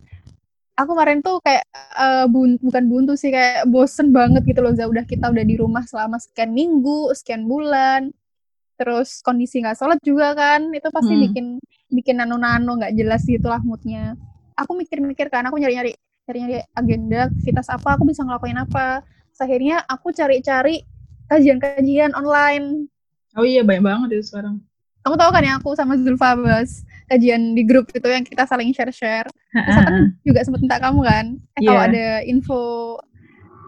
aku 0.72 0.90
kemarin 0.96 1.20
tuh 1.20 1.36
kayak 1.44 1.64
uh, 1.96 2.24
bun 2.28 2.56
bukan 2.60 2.84
buntu 2.88 3.12
sih 3.14 3.28
kayak 3.28 3.68
bosen 3.68 4.10
banget 4.10 4.42
gitu 4.48 4.64
loh 4.64 4.72
udah 4.72 5.04
kita 5.04 5.28
udah 5.28 5.44
di 5.44 5.56
rumah 5.60 5.84
selama 5.84 6.16
sekian 6.16 6.52
minggu 6.52 7.12
sekian 7.16 7.44
bulan. 7.44 8.10
Terus 8.80 9.20
kondisi 9.22 9.62
nggak 9.62 9.78
sholat 9.78 10.00
juga 10.02 10.32
kan 10.34 10.72
itu 10.72 10.88
pasti 10.88 11.14
hmm. 11.14 11.22
bikin 11.28 11.46
bikin 11.92 12.16
nano-nano 12.18 12.80
nggak 12.80 12.96
jelas 12.96 13.22
gitu 13.28 13.46
lah 13.46 13.60
moodnya. 13.60 14.16
Aku 14.56 14.72
mikir-mikir 14.76 15.28
kan 15.28 15.44
aku 15.46 15.60
nyari-nyari 15.60 15.94
nyari-nyari 16.28 16.64
agenda 16.72 17.28
aktivitas 17.28 17.68
apa 17.68 17.94
aku 17.94 18.08
bisa 18.08 18.24
ngelakuin 18.24 18.58
apa. 18.58 19.04
Akhirnya 19.42 19.82
aku 19.90 20.14
cari-cari 20.14 20.86
kajian-kajian 21.26 22.14
online. 22.14 22.86
Oh 23.34 23.42
iya 23.42 23.66
banyak 23.66 23.82
banget 23.82 24.08
itu 24.22 24.30
sekarang. 24.30 24.62
Kamu 25.02 25.18
tahu 25.18 25.30
kan 25.34 25.42
ya 25.42 25.58
aku 25.58 25.74
sama 25.74 25.98
Zulfa 25.98 26.38
bahas 26.38 26.86
kajian 27.12 27.52
di 27.52 27.62
grup 27.68 27.92
itu 27.92 28.08
yang 28.08 28.24
kita 28.24 28.48
saling 28.48 28.72
share-share 28.72 29.28
terus 29.52 29.76
kan 29.76 29.94
juga 30.24 30.40
sempat 30.48 30.60
minta 30.64 30.78
kamu 30.80 31.00
kan 31.04 31.26
eh, 31.36 31.60
yeah. 31.60 31.68
kalau 31.68 31.82
iya. 31.84 31.88
ada 31.92 32.06
info 32.24 32.60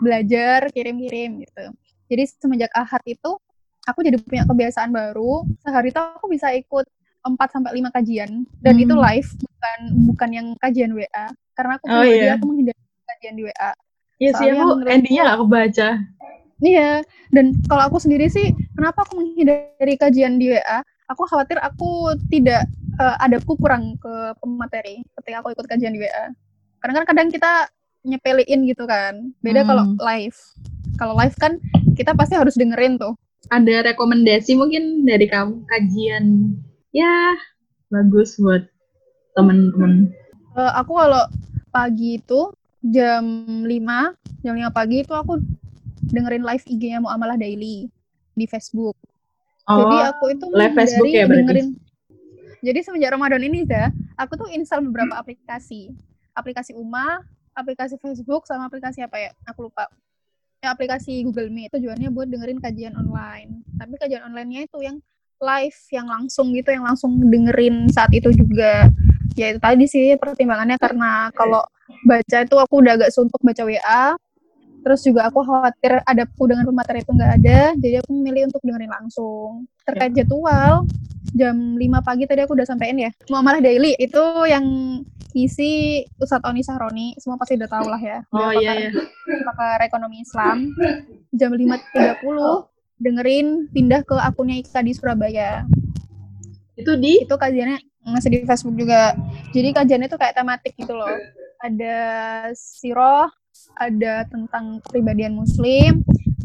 belajar 0.01 0.59
kirim-kirim 0.73 1.45
gitu 1.45 1.65
jadi 2.09 2.23
semenjak 2.41 2.73
ahad 2.73 3.05
itu 3.05 3.37
aku 3.85 4.01
jadi 4.01 4.17
punya 4.21 4.49
kebiasaan 4.49 4.91
baru 4.91 5.45
sehari 5.61 5.93
itu 5.93 6.01
aku 6.01 6.27
bisa 6.33 6.49
ikut 6.57 6.89
4 7.25 7.37
sampai 7.49 7.73
lima 7.73 7.89
kajian 7.89 8.45
dan 8.61 8.75
hmm. 8.77 8.85
itu 8.85 8.95
live 8.97 9.31
bukan 9.41 9.79
bukan 10.13 10.31
yang 10.33 10.47
kajian 10.61 10.93
WA 10.93 11.27
karena 11.57 11.73
aku 11.81 11.85
oh, 11.89 12.05
iya. 12.05 12.37
aku 12.37 12.45
menghindari 12.51 12.81
kajian 13.09 13.35
di 13.39 13.43
WA. 13.49 13.71
Iya 14.21 14.31
sih 14.37 14.47
aku 14.53 14.85
endingnya 14.85 15.23
gak 15.33 15.37
aku 15.41 15.47
baca. 15.49 15.89
Iya 16.61 16.91
dan 17.33 17.45
kalau 17.65 17.83
aku 17.89 17.97
sendiri 17.97 18.29
sih 18.29 18.53
kenapa 18.77 19.09
aku 19.09 19.25
menghindari 19.25 19.95
kajian 19.97 20.37
di 20.37 20.53
WA? 20.53 20.85
Aku 21.09 21.25
khawatir 21.29 21.57
aku 21.61 22.13
tidak 22.29 22.69
uh, 23.01 23.17
ada 23.21 23.41
aku 23.41 23.57
kurang 23.59 23.97
ke 23.99 24.15
pemateri 24.39 25.03
ketika 25.21 25.43
aku 25.43 25.55
ikut 25.55 25.67
kajian 25.67 25.95
di 25.95 26.03
WA. 26.03 26.33
Karena 26.83 26.93
kan 27.01 27.05
kadang 27.09 27.29
kita 27.33 27.69
nyepelin 28.05 28.69
gitu 28.69 28.85
kan. 28.85 29.33
Beda 29.41 29.65
hmm. 29.65 29.69
kalau 29.69 29.85
live. 29.99 30.39
Kalau 31.01 31.15
live 31.17 31.37
kan 31.41 31.59
kita 31.95 32.15
pasti 32.15 32.35
harus 32.39 32.55
dengerin 32.59 32.99
tuh 33.01 33.15
ada 33.53 33.85
rekomendasi 33.93 34.57
mungkin 34.57 35.05
dari 35.05 35.29
kamu 35.29 35.65
kajian 35.69 36.57
ya 36.95 37.37
bagus 37.93 38.41
buat 38.41 38.65
temen-temen? 39.37 40.15
Uh, 40.55 40.73
aku 40.79 40.97
kalau 40.97 41.25
pagi 41.75 42.23
itu 42.23 42.55
jam 42.87 43.25
5, 43.67 44.45
jam 44.47 44.55
5 44.55 44.71
pagi 44.71 45.03
itu 45.03 45.13
aku 45.13 45.43
dengerin 46.15 46.47
live 46.47 46.65
IG-nya 46.65 47.03
Muamalah 47.03 47.37
Daily 47.37 47.91
di 48.33 48.45
Facebook. 48.47 48.95
Oh, 49.65 49.81
jadi 49.81 50.15
aku 50.15 50.25
itu 50.37 50.45
live 50.53 50.77
Facebook 50.77 51.11
ya 51.11 51.25
berarti? 51.27 51.41
dengerin 51.43 51.69
jadi 52.65 52.81
semenjak 52.81 53.13
Ramadan 53.13 53.45
ini 53.45 53.69
ya, 53.69 53.93
aku 54.17 54.41
tuh 54.41 54.49
install 54.49 54.89
beberapa 54.89 55.21
aplikasi. 55.21 55.93
Aplikasi 56.33 56.73
Uma, 56.73 57.21
aplikasi 57.53 58.01
Facebook, 58.01 58.49
sama 58.49 58.67
aplikasi 58.67 59.05
apa 59.05 59.21
ya? 59.21 59.31
Aku 59.45 59.69
lupa 59.69 59.87
ya, 60.65 60.73
aplikasi 60.73 61.21
Google 61.29 61.53
Meet 61.53 61.77
tujuannya 61.77 62.09
buat 62.09 62.33
dengerin 62.33 62.59
kajian 62.65 62.97
online. 62.97 63.61
Tapi 63.77 64.01
kajian 64.01 64.25
online-nya 64.25 64.65
itu 64.65 64.81
yang 64.81 64.97
live, 65.45 65.79
yang 65.93 66.09
langsung 66.09 66.57
gitu, 66.57 66.73
yang 66.73 66.89
langsung 66.89 67.21
dengerin 67.21 67.93
saat 67.93 68.09
itu 68.17 68.33
juga. 68.33 68.89
Ya 69.37 69.53
itu 69.53 69.61
tadi 69.61 69.85
sih 69.85 70.17
pertimbangannya 70.17 70.81
karena 70.81 71.29
kalau 71.37 71.61
baca 72.09 72.39
itu 72.41 72.57
aku 72.57 72.75
udah 72.81 72.97
agak 72.97 73.13
suntuk 73.13 73.39
baca 73.45 73.63
WA. 73.67 74.17
Terus 74.85 75.01
juga 75.01 75.33
aku 75.33 75.41
khawatir 75.41 76.05
ada 76.05 76.29
dengan 76.29 76.65
pemateri 76.69 77.01
itu 77.01 77.13
nggak 77.17 77.33
ada, 77.41 77.61
jadi 77.81 78.05
aku 78.05 78.11
memilih 78.13 78.53
untuk 78.53 78.61
dengerin 78.61 78.93
langsung. 78.93 79.65
Terkait 79.89 80.13
ya. 80.13 80.23
jadwal, 80.23 80.85
jam 81.33 81.57
5 81.81 81.81
pagi 82.05 82.29
tadi 82.29 82.45
aku 82.45 82.53
udah 82.53 82.69
sampein 82.69 83.01
ya. 83.01 83.11
Muamalah 83.33 83.65
Daily 83.65 83.97
itu 83.97 84.21
yang 84.45 84.65
isi 85.33 86.05
Ustadz 86.21 86.45
Oni 86.47 86.61
Sahroni, 86.61 87.17
semua 87.17 87.41
pasti 87.41 87.57
udah 87.57 87.71
tahu 87.73 87.87
lah 87.89 87.99
ya. 87.99 88.19
Oh 88.31 88.53
iya 88.53 88.73
iya. 88.77 88.91
Pakar 89.49 89.81
ekonomi 89.89 90.21
Islam. 90.21 90.77
Jam 91.33 91.57
5.30 91.57 92.21
dengerin 93.01 93.73
pindah 93.73 94.05
ke 94.07 94.15
akunnya 94.21 94.61
Ika 94.61 94.85
di 94.85 94.93
Surabaya. 94.95 95.67
Itu 96.77 96.95
di? 97.01 97.27
Itu 97.27 97.35
kajiannya 97.35 97.81
masih 98.05 98.31
di 98.31 98.39
Facebook 98.45 98.77
juga. 98.77 99.17
Jadi 99.51 99.75
kajiannya 99.75 100.09
itu 100.13 100.19
kayak 100.21 100.37
tematik 100.37 100.77
gitu 100.77 100.95
loh. 100.95 101.11
Ada 101.59 101.97
siroh, 102.53 103.33
ada 103.79 104.27
tentang 104.31 104.79
kepribadian 104.85 105.35
muslim, 105.35 106.03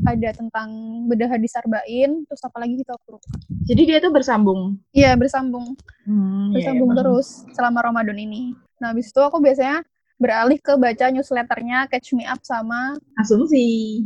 ada 0.08 0.30
tentang 0.32 0.70
bedah 1.10 1.30
hadis 1.30 1.54
arba'in, 1.58 2.24
terus 2.26 2.42
apa 2.46 2.58
lagi 2.62 2.80
gitu 2.80 2.92
aku 2.94 3.18
lupa. 3.18 3.30
Jadi 3.68 3.82
dia 3.86 3.98
tuh 4.00 4.12
bersambung? 4.14 4.80
Iya, 4.96 5.14
bersambung. 5.20 5.76
Hmm, 6.08 6.54
iya, 6.54 6.56
bersambung 6.56 6.90
iya, 6.90 6.96
iya, 6.96 7.00
terus 7.04 7.28
selama 7.54 7.80
Ramadan 7.84 8.18
ini. 8.18 8.56
Nah, 8.80 8.96
habis 8.96 9.12
itu 9.12 9.20
aku 9.20 9.44
biasanya 9.44 9.84
beralih 10.20 10.60
ke 10.60 10.76
baca 10.76 11.06
newsletternya 11.16 11.88
Catch 11.88 12.12
Me 12.12 12.28
Up 12.28 12.44
sama 12.44 12.96
Asumsi. 13.16 14.04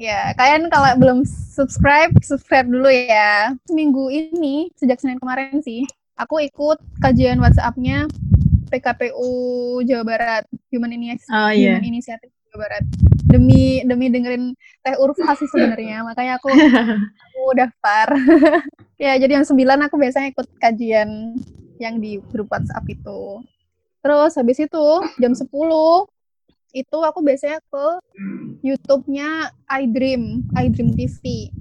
Ya, 0.00 0.32
kalian 0.36 0.72
kalau 0.72 0.88
belum 0.96 1.18
subscribe, 1.28 2.12
subscribe 2.24 2.68
dulu 2.68 2.88
ya. 2.88 3.52
Minggu 3.68 4.08
ini, 4.08 4.72
sejak 4.80 5.00
Senin 5.00 5.20
kemarin 5.20 5.60
sih, 5.60 5.84
aku 6.16 6.40
ikut 6.40 6.80
kajian 7.04 7.40
WhatsApp-nya 7.40 8.08
PKPU 8.72 9.28
Jawa 9.84 10.04
Barat, 10.04 10.44
Human, 10.72 10.96
Initiative, 10.96 11.28
oh, 11.28 11.52
yeah. 11.52 11.76
Human 11.76 11.84
Initiative 11.92 12.32
Barat. 12.58 12.84
Demi 13.26 13.80
demi 13.86 14.12
dengerin 14.12 14.52
Teh 14.84 14.96
Urfa 14.98 15.32
sih 15.38 15.48
sebenarnya, 15.48 16.02
makanya 16.08 16.36
aku 16.36 16.52
aku 16.52 17.42
daftar. 17.56 18.12
ya, 19.02 19.16
jadi 19.16 19.40
yang 19.40 19.46
sembilan 19.46 19.88
aku 19.88 19.96
biasanya 19.96 20.32
ikut 20.32 20.48
kajian 20.60 21.36
yang 21.80 21.98
di 21.98 22.20
grup 22.30 22.52
WhatsApp 22.52 22.84
itu. 22.86 23.42
Terus 24.02 24.34
habis 24.34 24.58
itu 24.58 24.86
jam 25.22 25.32
10 25.32 25.46
itu 26.72 26.98
aku 27.04 27.20
biasanya 27.20 27.60
ke 27.68 27.86
YouTube-nya 28.64 29.52
iDream, 29.68 30.46
iDream 30.56 30.90
TV. 30.96 31.52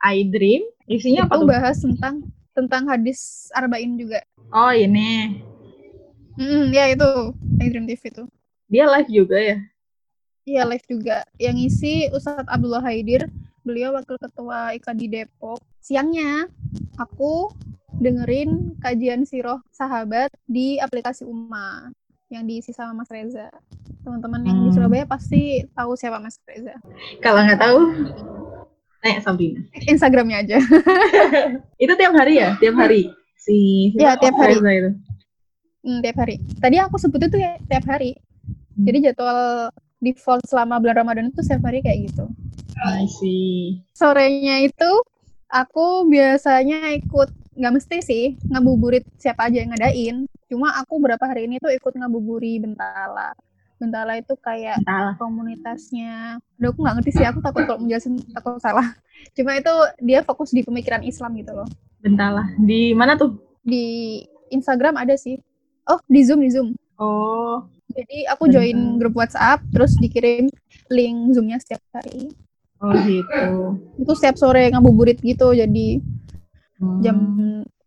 iDream? 0.00 0.62
Isinya 0.88 1.28
itu 1.28 1.30
apa 1.30 1.36
tuh? 1.38 1.46
bahas 1.46 1.76
tentang 1.78 2.14
tentang 2.56 2.82
hadis 2.90 3.50
arba'in 3.54 3.94
juga. 3.94 4.24
Oh, 4.50 4.72
ini. 4.74 5.38
Hmm, 6.34 6.72
ya 6.74 6.90
itu 6.90 7.36
iDream 7.62 7.86
TV 7.86 8.02
itu. 8.10 8.24
Dia 8.70 8.86
live 8.90 9.10
juga 9.10 9.38
ya? 9.38 9.58
Iya, 10.48 10.62
live 10.64 10.86
juga. 10.88 11.24
Yang 11.36 11.56
isi 11.68 11.94
Ustadz 12.10 12.48
Abdullah 12.48 12.80
Haidir, 12.80 13.28
beliau 13.60 13.92
wakil 13.92 14.16
ketua 14.16 14.72
IKA 14.76 14.92
di 14.96 15.06
Depok. 15.08 15.60
Siangnya 15.80 16.48
aku 16.96 17.52
dengerin 18.00 18.80
kajian 18.80 19.28
siroh 19.28 19.60
sahabat 19.68 20.32
di 20.48 20.80
aplikasi 20.80 21.28
Uma 21.28 21.92
yang 22.32 22.46
diisi 22.48 22.72
sama 22.72 23.04
Mas 23.04 23.10
Reza. 23.12 23.52
Teman-teman 24.00 24.40
yang 24.46 24.58
hmm. 24.62 24.66
di 24.66 24.70
Surabaya 24.72 25.04
pasti 25.04 25.42
tahu 25.76 25.92
siapa 25.98 26.22
Mas 26.22 26.40
Reza. 26.48 26.78
Kalau 27.20 27.44
nggak 27.44 27.60
tahu, 27.60 27.78
tanya 29.04 29.20
Sabrina. 29.20 29.60
Instagramnya 29.84 30.36
aja. 30.46 30.58
itu 31.84 31.92
tiap 31.98 32.14
hari 32.16 32.40
ya? 32.40 32.56
Tiap 32.56 32.74
hari? 32.78 33.12
Si, 33.36 33.90
ya, 33.98 34.16
tiap 34.16 34.38
hari. 34.38 34.56
Reza 34.56 34.70
itu. 34.72 34.90
Hmm, 35.80 35.98
tiap 36.00 36.16
hari. 36.22 36.36
Tadi 36.60 36.76
aku 36.80 36.96
sebut 36.96 37.20
itu 37.28 37.36
ya 37.36 37.58
tiap 37.68 37.84
hari. 37.90 38.16
Hmm. 38.78 38.84
Jadi 38.88 38.98
jadwal 39.10 39.68
default 40.00 40.42
selama 40.48 40.80
bulan 40.80 41.04
Ramadan 41.04 41.28
itu 41.30 41.44
setiap 41.44 41.68
hari 41.68 41.84
kayak 41.84 42.10
gitu. 42.10 42.24
I 42.80 43.04
see. 43.06 43.84
Sorenya 43.92 44.64
itu 44.64 44.90
aku 45.52 46.08
biasanya 46.08 46.96
ikut 46.96 47.28
nggak 47.60 47.72
mesti 47.76 47.96
sih 48.00 48.24
ngabuburit 48.48 49.04
siapa 49.20 49.52
aja 49.52 49.60
yang 49.60 49.70
ngadain. 49.76 50.16
Cuma 50.48 50.72
aku 50.80 50.96
berapa 50.98 51.20
hari 51.28 51.46
ini 51.46 51.60
tuh 51.60 51.70
ikut 51.70 51.92
ngabuburi 51.92 52.56
Bentala. 52.58 53.36
Bentala 53.76 54.16
itu 54.16 54.32
kayak 54.40 54.80
Bentala. 54.80 55.12
komunitasnya. 55.20 56.40
Aduh, 56.56 56.72
aku 56.72 56.78
nggak 56.80 56.94
ngerti 57.00 57.10
sih 57.20 57.24
aku 57.28 57.38
takut 57.44 57.68
kalau 57.68 57.80
menjelasin 57.84 58.16
takut 58.32 58.56
salah. 58.64 58.96
Cuma 59.36 59.52
itu 59.60 59.72
dia 60.00 60.24
fokus 60.24 60.50
di 60.56 60.64
pemikiran 60.64 61.04
Islam 61.04 61.36
gitu 61.36 61.52
loh. 61.52 61.68
Bentala. 62.00 62.48
Di 62.56 62.96
mana 62.96 63.20
tuh? 63.20 63.36
Di 63.60 64.20
Instagram 64.48 64.96
ada 64.96 65.12
sih. 65.20 65.36
Oh 65.84 66.00
di 66.08 66.20
Zoom 66.24 66.40
di 66.40 66.48
Zoom. 66.48 66.72
Oh 66.96 67.64
jadi 67.94 68.18
aku 68.32 68.50
join 68.50 68.98
grup 68.98 69.14
WhatsApp 69.18 69.62
terus 69.74 69.94
dikirim 69.98 70.46
link 70.90 71.18
Zoomnya 71.34 71.58
setiap 71.58 71.82
hari 71.94 72.30
oh 72.80 72.94
gitu 73.04 73.44
itu 74.00 74.12
setiap 74.16 74.36
sore 74.40 74.70
ngabuburit 74.72 75.20
gitu 75.20 75.52
jadi 75.52 76.00
hmm. 76.80 77.00
jam 77.04 77.18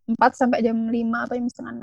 4 0.04 0.20
sampai 0.36 0.60
jam 0.60 0.76
5 0.76 0.92
atau 1.00 1.36
jam 1.40 1.48
setengah 1.48 1.76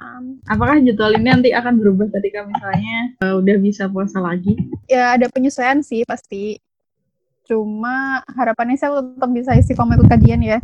6. 0.45 0.53
Apakah 0.53 0.77
jadwal 0.85 1.17
ini 1.17 1.29
nanti 1.33 1.51
akan 1.57 1.81
berubah 1.81 2.07
ketika 2.21 2.45
misalnya 2.45 3.17
uh, 3.25 3.41
udah 3.41 3.57
bisa 3.57 3.89
puasa 3.89 4.21
lagi? 4.21 4.61
Ya 4.93 5.17
ada 5.17 5.25
penyesuaian 5.33 5.81
sih 5.81 6.05
pasti. 6.05 6.61
Cuma 7.49 8.21
harapannya 8.29 8.77
saya 8.77 9.01
tetap 9.01 9.31
bisa 9.33 9.57
istiqomah 9.57 9.97
ikut 9.97 10.09
kajian 10.13 10.45
ya. 10.45 10.61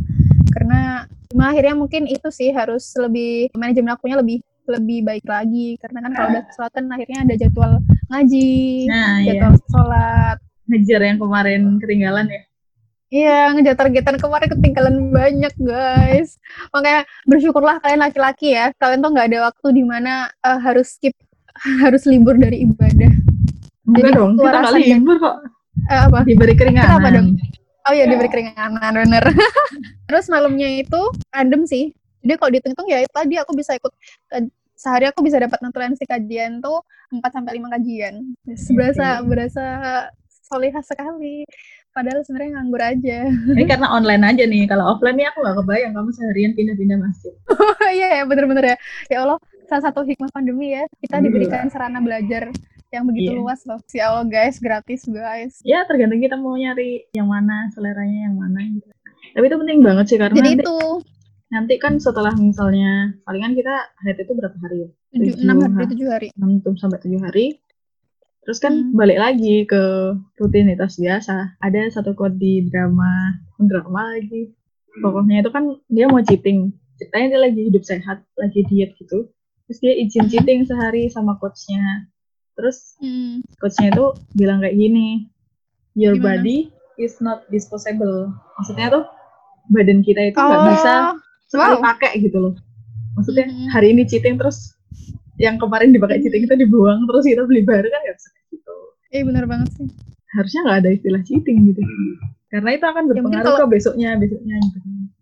Karena 0.52 1.08
cuma 1.32 1.48
akhirnya 1.48 1.74
mungkin 1.74 2.04
itu 2.04 2.28
sih 2.28 2.52
harus 2.52 2.92
lebih 3.00 3.48
manajemen 3.56 3.96
akunya 3.96 4.20
lebih 4.20 4.44
lebih 4.68 4.98
baik 5.02 5.24
lagi 5.24 5.78
karena 5.78 5.98
kan 6.02 6.12
kalau 6.12 6.28
udah 6.30 6.44
sholat 6.50 6.72
kan 6.72 6.84
akhirnya 6.90 7.18
ada 7.22 7.34
jadwal 7.34 7.72
ngaji, 8.06 8.50
Nah, 8.86 9.12
iya. 9.18 9.30
jadwal 9.38 9.54
sholat. 9.66 10.36
Ngejar 10.66 11.00
yang 11.00 11.18
kemarin 11.18 11.60
ketinggalan 11.78 12.26
ya. 12.26 12.42
Iya, 13.06 13.38
ngejar 13.54 13.78
targetan 13.78 14.18
kemarin 14.18 14.48
ketinggalan 14.50 14.94
banyak 15.08 15.54
guys. 15.56 16.42
Makanya 16.74 17.06
bersyukurlah 17.22 17.78
kalian 17.78 18.02
laki-laki 18.02 18.50
ya. 18.50 18.74
Kalian 18.74 18.98
tuh 18.98 19.14
nggak 19.14 19.30
ada 19.30 19.38
waktu 19.46 19.66
di 19.72 19.84
mana 19.86 20.26
eh, 20.26 20.58
harus 20.58 20.98
skip 20.98 21.14
harus 21.86 22.02
libur 22.04 22.34
dari 22.34 22.66
ibadah. 22.66 23.12
Enggak 23.86 24.10
Jadi, 24.10 24.18
dong, 24.18 24.30
kita 24.34 24.42
nggak 24.42 24.52
kewarasan 24.58 24.80
dan- 24.82 24.90
libur 24.98 25.16
kok. 25.22 25.36
Eh, 25.86 26.00
apa? 26.02 26.18
Diberi 26.26 26.54
keringanan. 26.58 27.12
Dong? 27.14 27.28
Oh 27.86 27.94
iya 27.94 28.10
diberi 28.10 28.26
keringanan 28.26 28.92
bener. 28.98 29.24
Terus 30.10 30.26
malamnya 30.26 30.66
itu 30.66 30.98
adem 31.30 31.62
sih. 31.62 31.94
Jadi 32.26 32.34
kalau 32.42 32.50
dihitung-hitung 32.50 32.88
ya 32.90 32.98
tadi 33.06 33.38
aku 33.38 33.54
bisa 33.54 33.78
ikut 33.78 33.94
sehari 34.74 35.06
aku 35.06 35.22
bisa 35.22 35.38
dapat 35.38 35.62
notulensi 35.62 36.02
kajian 36.04 36.58
tuh 36.58 36.82
4 37.14 37.22
sampai 37.30 37.62
5 37.62 37.70
kajian. 37.78 38.14
Berasa 38.74 39.22
berasa 39.22 39.64
solihah 40.42 40.82
sekali. 40.82 41.46
Padahal 41.94 42.20
sebenarnya 42.26 42.60
nganggur 42.60 42.82
aja. 42.82 43.18
Ini 43.56 43.64
karena 43.64 43.88
online 43.88 44.20
aja 44.26 44.44
nih. 44.44 44.68
Kalau 44.68 44.84
offline 44.90 45.16
nih 45.16 45.32
aku 45.32 45.38
nggak 45.40 45.56
kebayang 45.64 45.92
kamu 45.96 46.10
seharian 46.12 46.52
pindah-pindah 46.52 46.98
masjid. 47.00 47.32
Iya 47.96 48.08
ya 48.20 48.22
bener-bener 48.28 48.74
ya. 48.74 48.76
Ya 49.08 49.18
Allah, 49.24 49.38
salah 49.64 49.88
satu 49.88 50.04
hikmah 50.04 50.28
pandemi 50.28 50.76
ya, 50.76 50.84
kita 51.00 51.22
Iya. 51.22 51.24
diberikan 51.24 51.70
sarana 51.72 52.04
belajar 52.04 52.52
yang 52.92 53.08
begitu 53.08 53.32
Iya. 53.32 53.38
luas 53.40 53.64
loh. 53.64 53.80
Ya 53.96 54.12
Allah 54.12 54.28
guys, 54.28 54.60
gratis 54.60 55.08
guys. 55.08 55.56
Ya 55.64 55.88
tergantung 55.88 56.20
kita 56.20 56.36
mau 56.36 56.52
nyari 56.52 57.08
yang 57.16 57.32
mana, 57.32 57.72
seleranya 57.72 58.28
yang 58.28 58.36
mana 58.36 58.60
gitu. 58.60 58.92
Tapi 59.32 59.44
itu 59.48 59.56
penting 59.56 59.78
banget 59.80 60.04
sih 60.12 60.18
karena 60.20 60.36
Jadi 60.36 60.50
itu 60.60 60.76
nanti 61.46 61.78
kan 61.78 61.96
setelah 61.96 62.34
misalnya 62.34 63.14
palingan 63.22 63.54
kita 63.54 63.74
haid 64.02 64.18
itu 64.18 64.32
berapa 64.34 64.56
hari 64.58 64.76
ya? 64.82 64.88
7, 65.14 65.16
Tujuh 65.16 65.34
6 65.42 65.56
hari, 65.56 65.72
hari. 65.72 65.86
7 65.94 66.06
hari. 66.10 66.28
6 66.34 66.64
tuh 66.64 66.74
sampai 66.76 66.98
7 66.98 67.20
hari. 67.22 67.46
Terus 68.42 68.58
kan 68.58 68.72
Hmm. 68.72 68.94
balik 68.94 69.18
lagi 69.18 69.66
ke 69.66 69.82
rutinitas 70.36 70.96
biasa. 70.96 71.58
Ada 71.58 71.90
satu 71.90 72.14
quote 72.14 72.38
di 72.38 72.62
drama, 72.62 73.34
drama 73.58 74.14
lagi. 74.14 74.54
Pokoknya 74.96 75.42
itu 75.42 75.50
kan 75.50 75.64
dia 75.86 76.06
mau 76.06 76.22
cheating. 76.22 76.70
Ceritanya 76.96 77.26
dia 77.36 77.40
lagi 77.42 77.60
hidup 77.66 77.82
sehat, 77.82 78.22
lagi 78.34 78.62
diet 78.66 78.94
gitu. 78.96 79.28
Terus 79.66 79.78
dia 79.82 79.92
izin 79.92 80.30
cheating 80.30 80.62
sehari 80.62 81.10
sama 81.10 81.34
coachnya. 81.36 82.06
Terus 82.54 82.94
Hmm. 82.98 83.42
coachnya 83.58 83.90
itu 83.90 84.04
bilang 84.32 84.62
kayak 84.62 84.78
gini, 84.78 85.26
your 85.92 86.14
Gimana? 86.14 86.38
body 86.38 86.70
is 86.96 87.18
not 87.18 87.44
disposable. 87.50 88.30
Maksudnya 88.56 88.88
tuh 88.88 89.04
badan 89.68 90.00
kita 90.00 90.30
itu 90.30 90.38
nggak 90.38 90.62
bisa 90.70 90.94
sekali 91.46 91.74
wow. 91.74 91.82
pakai 91.84 92.12
gitu 92.18 92.38
loh. 92.40 92.54
Maksudnya 93.14 93.46
Mhm. 93.46 93.68
hari 93.70 93.86
ini 93.90 94.02
cheating 94.04 94.36
terus 94.36 94.74
yang 95.36 95.56
kemarin 95.56 95.90
dipakai 95.90 96.18
cheating 96.18 96.44
itu 96.44 96.54
dibuang 96.54 97.04
terus 97.04 97.24
kita 97.24 97.44
beli 97.44 97.62
baru 97.62 97.86
kan 97.86 98.00
nggak 98.02 98.16
bisa 98.16 98.28
kayak 98.30 98.46
gitu. 98.52 98.74
Iya 99.08 99.22
bener 99.24 99.44
banget 99.44 99.68
sih. 99.72 99.86
Harusnya 100.32 100.60
nggak 100.62 100.78
ada 100.78 100.90
istilah 100.90 101.22
cheating 101.22 101.58
gitu. 101.66 101.80
Karena 102.46 102.70
itu 102.72 102.84
akan 102.84 103.02
Ya, 103.02 103.08
berpengaruh 103.10 103.44
kalau- 103.46 103.60
ke 103.62 103.72
besoknya, 103.72 104.10
besoknya 104.16 104.56
gitu. 104.64 104.78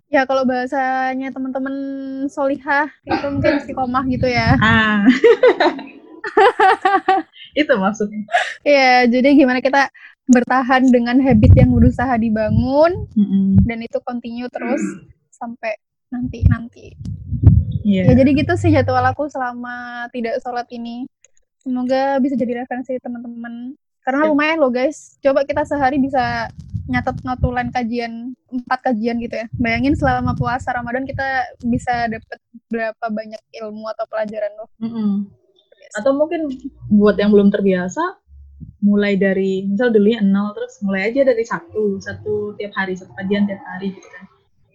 Ya 0.09 0.23
kalau 0.23 0.47
bahasanya 0.47 1.29
teman-teman 1.29 1.75
solihah 2.29 2.87
itu 3.03 3.27
mungkin 3.27 3.59
istiqomah 3.59 4.05
gitu 4.07 4.27
ya. 4.27 4.55
Ah. 4.57 5.03
itu 7.55 7.73
maksudnya. 7.75 8.23
Iya, 8.63 9.07
jadi 9.11 9.29
gimana 9.35 9.59
kita 9.59 9.91
bertahan 10.25 10.89
dengan 10.89 11.21
habit 11.21 11.53
yang 11.55 11.71
berusaha 11.71 12.15
dibangun 12.17 13.05
Mm-mm. 13.13 13.61
dan 13.63 13.79
itu 13.79 13.99
continue 14.01 14.49
terus 14.49 14.81
sampai 15.29 15.77
nanti 16.15 16.47
nanti. 16.47 16.95
Iya. 17.85 18.09
Ya 18.09 18.13
jadi 18.17 18.31
gitu 18.39 18.55
sih 18.55 18.71
jadwal 18.71 19.05
aku 19.05 19.27
selama 19.27 20.07
tidak 20.15 20.39
sholat 20.41 20.71
ini. 20.71 21.05
Semoga 21.61 22.23
bisa 22.23 22.39
jadi 22.39 22.63
referensi 22.63 22.97
teman-teman. 23.03 23.75
Karena 24.05 24.29
Ya. 24.29 24.31
lumayan 24.31 24.59
loh 24.61 24.71
guys. 24.73 25.17
Coba 25.21 25.43
kita 25.43 25.67
sehari 25.67 25.99
bisa 25.99 26.49
nyatet 26.85 27.17
notulen 27.25 27.73
kajian 27.73 28.37
empat 28.53 28.93
kajian 28.93 29.17
gitu 29.21 29.35
ya. 29.45 29.47
Bayangin 29.57 29.97
selama 29.97 30.37
puasa 30.37 30.77
Ramadan 30.77 31.09
kita 31.09 31.57
bisa 31.65 32.09
dapat 32.09 32.39
berapa 32.69 33.07
banyak 33.09 33.41
ilmu 33.65 33.85
atau 33.89 34.05
pelajaran 34.09 34.53
loh. 34.61 34.69
Mm-mm. 34.81 35.11
Atau 35.97 36.13
mungkin 36.17 36.53
buat 36.93 37.17
yang 37.17 37.33
belum 37.33 37.49
terbiasa, 37.49 38.01
mulai 38.85 39.17
dari 39.17 39.65
misal 39.65 39.89
dulunya 39.89 40.21
nol 40.21 40.53
terus 40.53 40.77
mulai 40.85 41.09
aja 41.09 41.25
dari 41.25 41.45
satu, 41.45 41.97
satu 42.01 42.53
tiap 42.61 42.77
hari, 42.77 42.93
satu 42.93 43.13
kajian 43.17 43.49
tiap 43.49 43.65
hari 43.65 43.97
gitu 43.97 44.09
kan. 44.13 44.25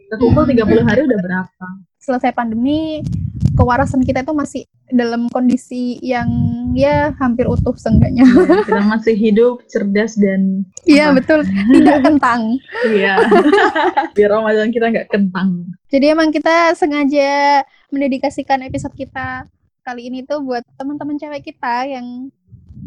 Kekumpul 0.09 0.43
Hmm. 0.49 0.57
30 0.57 0.89
hari 0.89 1.01
udah 1.05 1.19
berapa? 1.21 1.65
Selesai 2.01 2.33
pandemi, 2.33 3.05
kewarasan 3.53 4.01
kita 4.01 4.25
itu 4.25 4.33
masih 4.33 4.63
dalam 4.89 5.29
kondisi 5.29 6.01
yang 6.01 6.25
ya 6.73 7.13
hampir 7.21 7.45
utuh 7.45 7.77
seenggaknya. 7.77 8.25
Ya, 8.25 8.65
kita 8.65 8.81
masih 8.89 9.13
hidup, 9.13 9.61
cerdas 9.69 10.17
dan 10.17 10.65
Iya 10.89 11.13
betul, 11.13 11.45
tidak 11.45 12.01
kentang. 12.01 12.57
iya. 12.97 13.21
Biar 14.17 14.29
Ramadan 14.33 14.73
kita 14.73 14.89
nggak 14.89 15.09
kentang. 15.13 15.69
Jadi 15.93 16.05
emang 16.09 16.33
kita 16.33 16.73
sengaja 16.73 17.61
mendedikasikan 17.93 18.65
episode 18.65 18.97
kita 18.97 19.45
kali 19.85 20.09
ini 20.09 20.25
tuh 20.25 20.41
buat 20.41 20.65
teman-teman 20.77 21.21
cewek 21.21 21.53
kita 21.53 21.85
yang 21.85 22.33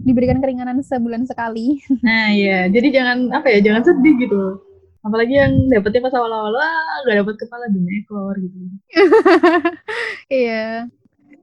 diberikan 0.03 0.43
keringanan 0.43 0.83
sebulan 0.83 1.29
sekali. 1.29 1.79
Nah 2.03 2.35
iya, 2.35 2.67
jadi 2.67 2.89
jangan 2.91 3.31
apa 3.31 3.47
ya, 3.53 3.63
jangan 3.63 3.83
sedih 3.87 4.15
gitu. 4.19 4.72
Apalagi 5.03 5.35
yang 5.35 5.67
dapetnya 5.67 6.07
pas 6.07 6.15
awal-awal, 6.15 6.55
nggak 7.03 7.17
dapet 7.27 7.35
kepala 7.43 7.67
dua 7.75 7.91
ekor 7.91 8.35
gitu. 8.39 8.57
Iya. 10.33 10.87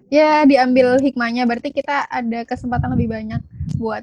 Ya 0.09 0.41
diambil 0.47 0.97
hikmahnya 0.97 1.45
berarti 1.45 1.69
kita 1.69 2.07
ada 2.09 2.41
kesempatan 2.47 2.97
lebih 2.97 3.13
banyak 3.13 3.41
buat 3.77 4.01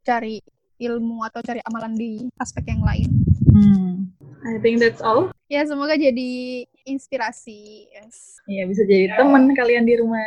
cari 0.00 0.40
ilmu 0.80 1.20
atau 1.28 1.44
cari 1.44 1.60
amalan 1.68 1.92
di 1.92 2.24
aspek 2.40 2.72
yang 2.72 2.80
lain. 2.80 3.10
Hmm. 3.52 4.08
I 4.42 4.58
think 4.58 4.82
that's 4.82 5.04
all. 5.04 5.30
Ya 5.46 5.62
semoga 5.68 5.94
jadi 5.94 6.64
inspirasi. 6.88 7.92
Yes. 7.92 8.40
Iya 8.48 8.64
bisa 8.66 8.82
jadi 8.88 9.14
teman 9.14 9.52
kalian 9.54 9.86
di 9.86 10.00
rumah. 10.00 10.24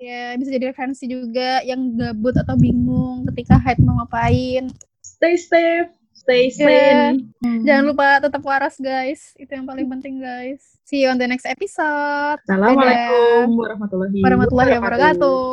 Ya 0.00 0.32
bisa 0.40 0.48
jadi 0.48 0.72
referensi 0.72 1.04
juga 1.04 1.60
yang 1.60 1.92
gabut 1.98 2.32
atau 2.38 2.56
bingung 2.56 3.28
ketika 3.32 3.60
haid 3.60 3.82
mau 3.84 4.00
ngapain. 4.00 4.72
Stay 5.04 5.36
safe, 5.36 5.92
stay 6.20 6.42
Iya. 6.46 6.54
sane. 6.54 7.32
Hmm. 7.40 7.62
Jangan 7.64 7.84
lupa 7.88 8.06
tetap 8.20 8.42
waras 8.44 8.76
guys. 8.76 9.32
Itu 9.34 9.56
yang 9.56 9.64
paling 9.64 9.88
penting 9.88 10.20
guys. 10.20 10.60
See 10.84 11.00
you 11.00 11.08
on 11.08 11.16
the 11.16 11.24
next 11.24 11.46
episode. 11.46 12.38
Assalamualaikum 12.44 13.56
warahmatullahi, 13.56 14.20
Warahmatullahi 14.20 14.70
wabarakatuh. 14.76 15.50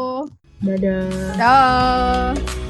Dadah. 0.58 1.06
Dah. 1.38 2.67